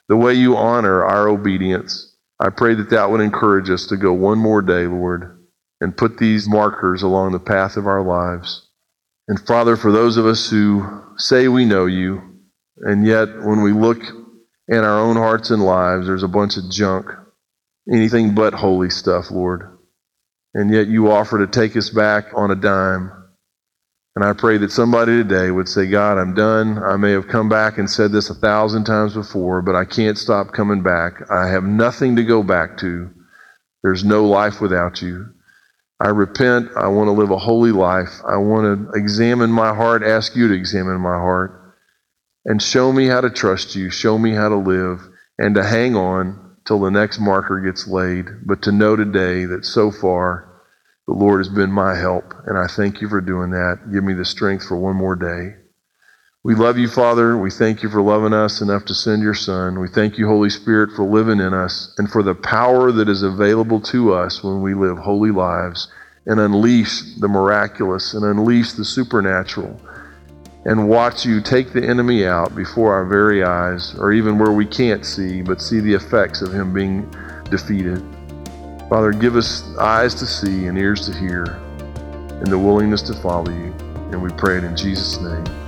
the 0.09 0.17
way 0.17 0.35
you 0.35 0.57
honor 0.57 1.05
our 1.05 1.29
obedience, 1.29 2.15
I 2.39 2.51
pray 2.51 2.75
that 2.75 2.91
that 2.91 3.11
would 3.11 3.21
encourage 3.21 3.71
us 3.71 3.87
to 3.87 3.97
go 3.97 4.13
one 4.13 4.39
more 4.39 4.61
day, 4.61 4.87
Lord 4.87 5.36
and 5.81 5.97
put 5.97 6.19
these 6.19 6.49
markers 6.49 7.03
along 7.03 7.33
the 7.33 7.39
path 7.39 7.77
of 7.77 7.87
our 7.87 8.03
lives. 8.03 8.69
And 9.29 9.41
Father, 9.41 9.77
for 9.77 9.91
those 9.91 10.17
of 10.17 10.27
us 10.27 10.49
who 10.49 11.03
say 11.17 11.49
we 11.49 11.65
know 11.65 11.87
you, 11.87 12.23
and 12.79 13.07
yet 13.07 13.29
when 13.43 13.63
we 13.63 13.73
look 13.73 14.01
in 14.69 14.79
our 14.79 15.01
own 15.01 15.17
hearts 15.17 15.51
and 15.51 15.65
lives, 15.65 16.07
there's 16.07 16.23
a 16.23 16.29
bunch 16.29 16.57
of 16.57 16.71
junk, 16.71 17.07
anything 17.93 18.35
but 18.35 18.55
holy 18.55 18.91
stuff, 18.91 19.31
Lord. 19.31 19.79
And 20.55 20.73
yet 20.73 20.87
you 20.89 21.11
offer 21.11 21.39
to 21.39 21.47
take 21.47 21.77
us 21.77 21.91
back 21.91 22.27
on 22.35 22.51
a 22.51 22.57
dime. 22.57 23.13
And 24.15 24.25
I 24.25 24.33
pray 24.33 24.57
that 24.59 24.73
somebody 24.73 25.23
today 25.23 25.51
would 25.51 25.69
say, 25.69 25.87
God, 25.87 26.17
I'm 26.17 26.35
done. 26.35 26.79
I 26.83 26.97
may 26.97 27.11
have 27.13 27.29
come 27.29 27.51
back 27.51 27.77
and 27.77 27.91
said 27.91 28.13
this 28.13 28.31
a 28.31 28.35
thousand 28.35 28.85
times 28.85 29.13
before, 29.13 29.61
but 29.61 29.75
I 29.75 29.85
can't 29.85 30.17
stop 30.17 30.53
coming 30.53 30.83
back. 30.83 31.31
I 31.31 31.49
have 31.49 31.65
nothing 31.65 32.17
to 32.17 32.25
go 32.25 32.43
back 32.43 32.79
to. 32.79 33.11
There's 33.83 34.05
no 34.05 34.25
life 34.25 34.61
without 34.61 35.03
you. 35.03 35.36
I 36.01 36.09
repent. 36.09 36.71
I 36.77 36.89
want 36.89 37.09
to 37.09 37.13
live 37.13 37.31
a 37.31 37.39
holy 37.39 37.73
life. 37.73 38.21
I 38.27 38.37
want 38.37 38.91
to 38.93 38.99
examine 38.99 39.51
my 39.51 39.75
heart, 39.75 40.03
ask 40.03 40.37
you 40.37 40.49
to 40.49 40.55
examine 40.55 41.01
my 41.01 41.17
heart, 41.17 41.75
and 42.45 42.63
show 42.63 42.93
me 42.93 43.07
how 43.07 43.23
to 43.23 43.31
trust 43.31 43.75
you, 43.75 43.91
show 43.91 44.19
me 44.19 44.33
how 44.33 44.49
to 44.49 44.57
live, 44.57 45.01
and 45.39 45.55
to 45.55 45.65
hang 45.65 45.97
on 45.97 46.57
till 46.67 46.81
the 46.81 46.91
next 46.91 47.19
marker 47.19 47.61
gets 47.61 47.87
laid. 47.87 48.27
But 48.45 48.63
to 48.63 48.73
know 48.73 48.97
today 48.97 49.47
that 49.47 49.65
so 49.65 49.91
far, 49.91 50.63
the 51.07 51.15
Lord 51.15 51.41
has 51.41 51.49
been 51.49 51.71
my 51.71 51.95
help, 51.95 52.35
and 52.47 52.59
I 52.59 52.67
thank 52.67 53.01
you 53.01 53.09
for 53.09 53.21
doing 53.21 53.51
that. 53.51 53.91
Give 53.93 54.05
me 54.05 54.15
the 54.15 54.25
strength 54.25 54.67
for 54.67 54.77
one 54.77 54.97
more 54.97 55.17
day. 55.17 55.57
We 56.47 56.55
love 56.55 56.79
you, 56.79 56.87
Father. 56.87 57.37
We 57.37 57.51
thank 57.51 57.83
you 57.83 57.91
for 57.91 58.01
loving 58.01 58.33
us 58.33 58.61
enough 58.61 58.85
to 58.85 58.95
send 58.95 59.21
your 59.21 59.35
Son. 59.35 59.81
We 59.81 59.89
thank 59.89 60.17
you, 60.17 60.29
Holy 60.29 60.49
Spirit, 60.49 60.91
for 60.95 61.05
living 61.05 61.41
in 61.41 61.53
us 61.53 61.93
and 61.99 62.09
for 62.09 62.23
the 62.23 62.37
power 62.37 62.93
that 62.93 63.09
is 63.09 63.25
available 63.25 63.81
to 63.81 64.13
us 64.13 64.45
when 64.45 64.63
we 64.63 64.73
live 64.73 64.97
holy 64.97 65.33
lives 65.33 65.89
and 66.25 66.39
unleash 66.39 67.17
the 67.17 67.27
miraculous 67.27 68.15
and 68.15 68.25
unleash 68.25 68.75
the 68.75 68.85
supernatural 68.85 69.81
and 70.67 70.89
watch 70.89 71.27
you 71.27 71.41
take 71.41 71.73
the 71.73 71.85
enemy 71.85 72.25
out 72.25 72.55
before 72.55 72.95
our 72.95 73.05
very 73.05 73.43
eyes, 73.43 73.97
or 73.99 74.13
even 74.13 74.39
where 74.39 74.53
we 74.53 74.67
can't 74.67 75.05
see, 75.05 75.43
but 75.43 75.61
see 75.61 75.81
the 75.81 75.95
effects 75.95 76.43
of 76.43 76.55
him 76.55 76.73
being 76.73 77.13
defeated. 77.51 78.01
Father, 78.89 79.11
give 79.11 79.35
us 79.35 79.65
eyes 79.79 80.15
to 80.15 80.27
see 80.27 80.67
and 80.67 80.79
ears 80.79 81.09
to 81.09 81.19
hear 81.19 81.43
and 81.43 82.47
the 82.47 82.59
willingness 82.59 83.03
to 83.03 83.15
follow 83.15 83.51
you. 83.51 83.75
And 84.13 84.23
we 84.23 84.31
pray 84.35 84.59
it 84.59 84.63
in 84.63 84.77
Jesus' 84.77 85.21
name. 85.21 85.66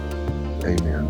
Amen. 0.68 1.09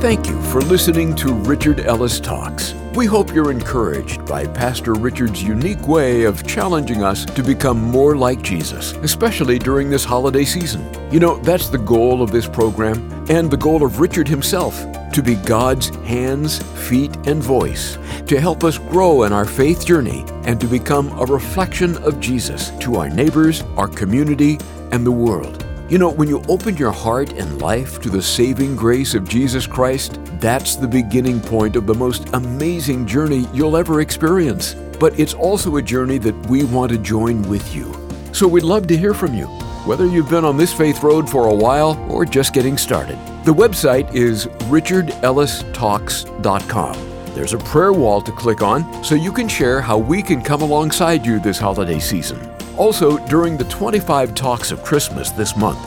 Thank 0.00 0.28
you 0.28 0.40
for 0.42 0.60
listening 0.60 1.16
to 1.16 1.32
Richard 1.32 1.80
Ellis 1.80 2.20
Talks. 2.20 2.74
We 2.94 3.06
hope 3.06 3.34
you're 3.34 3.50
encouraged 3.50 4.24
by 4.24 4.46
Pastor 4.46 4.94
Richard's 4.94 5.42
unique 5.42 5.88
way 5.88 6.22
of 6.22 6.46
challenging 6.46 7.02
us 7.02 7.24
to 7.24 7.42
become 7.42 7.82
more 7.82 8.14
like 8.14 8.40
Jesus, 8.40 8.92
especially 9.02 9.58
during 9.58 9.90
this 9.90 10.04
holiday 10.04 10.44
season. 10.44 10.88
You 11.10 11.18
know, 11.18 11.38
that's 11.38 11.68
the 11.68 11.78
goal 11.78 12.22
of 12.22 12.30
this 12.30 12.46
program 12.46 13.10
and 13.28 13.50
the 13.50 13.56
goal 13.56 13.84
of 13.84 13.98
Richard 13.98 14.28
himself 14.28 14.82
to 15.12 15.22
be 15.22 15.34
God's 15.34 15.88
hands, 16.06 16.62
feet, 16.88 17.14
and 17.26 17.42
voice, 17.42 17.98
to 18.26 18.40
help 18.40 18.64
us 18.64 18.78
grow 18.78 19.24
in 19.24 19.32
our 19.32 19.44
faith 19.44 19.84
journey 19.84 20.24
and 20.44 20.60
to 20.60 20.66
become 20.66 21.08
a 21.18 21.24
reflection 21.24 21.96
of 22.04 22.20
Jesus 22.20 22.70
to 22.78 22.96
our 22.96 23.08
neighbors, 23.08 23.62
our 23.76 23.88
community, 23.88 24.58
and 24.92 25.04
the 25.04 25.10
world. 25.10 25.65
You 25.88 25.98
know, 25.98 26.10
when 26.10 26.28
you 26.28 26.42
open 26.48 26.76
your 26.76 26.90
heart 26.90 27.34
and 27.34 27.62
life 27.62 28.00
to 28.00 28.10
the 28.10 28.20
saving 28.20 28.74
grace 28.74 29.14
of 29.14 29.28
Jesus 29.28 29.68
Christ, 29.68 30.18
that's 30.40 30.74
the 30.74 30.88
beginning 30.88 31.40
point 31.40 31.76
of 31.76 31.86
the 31.86 31.94
most 31.94 32.28
amazing 32.32 33.06
journey 33.06 33.46
you'll 33.54 33.76
ever 33.76 34.00
experience. 34.00 34.74
But 34.98 35.16
it's 35.16 35.32
also 35.32 35.76
a 35.76 35.82
journey 35.82 36.18
that 36.18 36.34
we 36.46 36.64
want 36.64 36.90
to 36.90 36.98
join 36.98 37.40
with 37.42 37.72
you. 37.72 37.94
So 38.32 38.48
we'd 38.48 38.64
love 38.64 38.88
to 38.88 38.96
hear 38.96 39.14
from 39.14 39.32
you, 39.32 39.46
whether 39.86 40.06
you've 40.06 40.28
been 40.28 40.44
on 40.44 40.56
this 40.56 40.72
faith 40.72 41.04
road 41.04 41.30
for 41.30 41.46
a 41.46 41.54
while 41.54 41.96
or 42.10 42.24
just 42.24 42.52
getting 42.52 42.76
started. 42.76 43.16
The 43.44 43.54
website 43.54 44.12
is 44.12 44.46
richardellistalks.com. 44.46 47.32
There's 47.32 47.52
a 47.52 47.58
prayer 47.58 47.92
wall 47.92 48.20
to 48.22 48.32
click 48.32 48.60
on 48.60 49.04
so 49.04 49.14
you 49.14 49.30
can 49.30 49.46
share 49.46 49.80
how 49.80 49.98
we 49.98 50.20
can 50.20 50.42
come 50.42 50.62
alongside 50.62 51.24
you 51.24 51.38
this 51.38 51.60
holiday 51.60 52.00
season. 52.00 52.55
Also, 52.76 53.16
during 53.26 53.56
the 53.56 53.64
25 53.64 54.34
Talks 54.34 54.70
of 54.70 54.82
Christmas 54.82 55.30
this 55.30 55.56
month, 55.56 55.78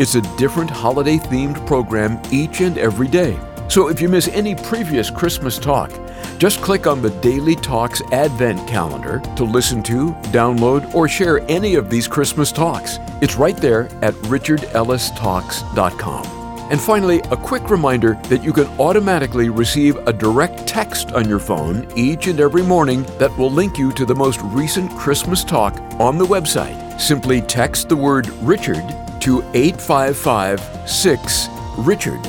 it's 0.00 0.14
a 0.14 0.22
different 0.36 0.70
holiday 0.70 1.18
themed 1.18 1.66
program 1.66 2.18
each 2.30 2.62
and 2.62 2.78
every 2.78 3.08
day. 3.08 3.38
So 3.68 3.88
if 3.88 4.00
you 4.00 4.08
miss 4.08 4.28
any 4.28 4.54
previous 4.54 5.10
Christmas 5.10 5.58
talk, 5.58 5.92
just 6.38 6.62
click 6.62 6.86
on 6.86 7.02
the 7.02 7.10
Daily 7.20 7.54
Talks 7.54 8.00
Advent 8.10 8.66
calendar 8.66 9.20
to 9.36 9.44
listen 9.44 9.82
to, 9.84 10.12
download, 10.32 10.94
or 10.94 11.06
share 11.06 11.40
any 11.50 11.74
of 11.74 11.90
these 11.90 12.08
Christmas 12.08 12.50
talks. 12.50 12.98
It's 13.20 13.36
right 13.36 13.56
there 13.56 13.90
at 14.02 14.14
richardellistalks.com. 14.14 16.39
And 16.70 16.80
finally, 16.80 17.18
a 17.32 17.36
quick 17.36 17.68
reminder 17.68 18.14
that 18.28 18.44
you 18.44 18.52
can 18.52 18.68
automatically 18.78 19.48
receive 19.48 19.96
a 20.06 20.12
direct 20.12 20.68
text 20.68 21.10
on 21.12 21.28
your 21.28 21.40
phone 21.40 21.88
each 21.96 22.28
and 22.28 22.38
every 22.38 22.62
morning 22.62 23.02
that 23.18 23.36
will 23.36 23.50
link 23.50 23.76
you 23.76 23.90
to 23.92 24.06
the 24.06 24.14
most 24.14 24.40
recent 24.42 24.88
Christmas 24.92 25.42
talk 25.42 25.76
on 25.98 26.16
the 26.16 26.24
website. 26.24 27.00
Simply 27.00 27.40
text 27.40 27.88
the 27.88 27.96
word 27.96 28.28
Richard 28.42 28.88
to 29.20 29.42
855 29.52 30.60
6 30.88 31.48
Richard. 31.78 32.22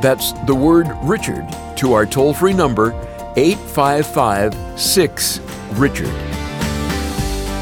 That's 0.00 0.32
the 0.46 0.54
word 0.54 0.88
Richard 1.02 1.48
to 1.78 1.92
our 1.92 2.06
toll 2.06 2.32
free 2.32 2.52
number 2.52 2.92
855 3.36 4.78
6 4.78 5.40
Richard. 5.72 6.14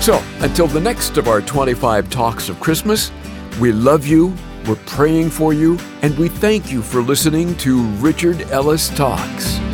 So, 0.02 0.22
until 0.40 0.66
the 0.66 0.80
next 0.80 1.16
of 1.16 1.28
our 1.28 1.40
25 1.40 2.10
Talks 2.10 2.50
of 2.50 2.60
Christmas, 2.60 3.10
we 3.58 3.72
love 3.72 4.06
you 4.06 4.36
we're 4.66 4.76
praying 4.86 5.30
for 5.30 5.52
you, 5.52 5.78
and 6.02 6.16
we 6.18 6.28
thank 6.28 6.70
you 6.70 6.82
for 6.82 7.00
listening 7.00 7.56
to 7.58 7.82
Richard 7.98 8.42
Ellis 8.50 8.88
Talks. 8.96 9.65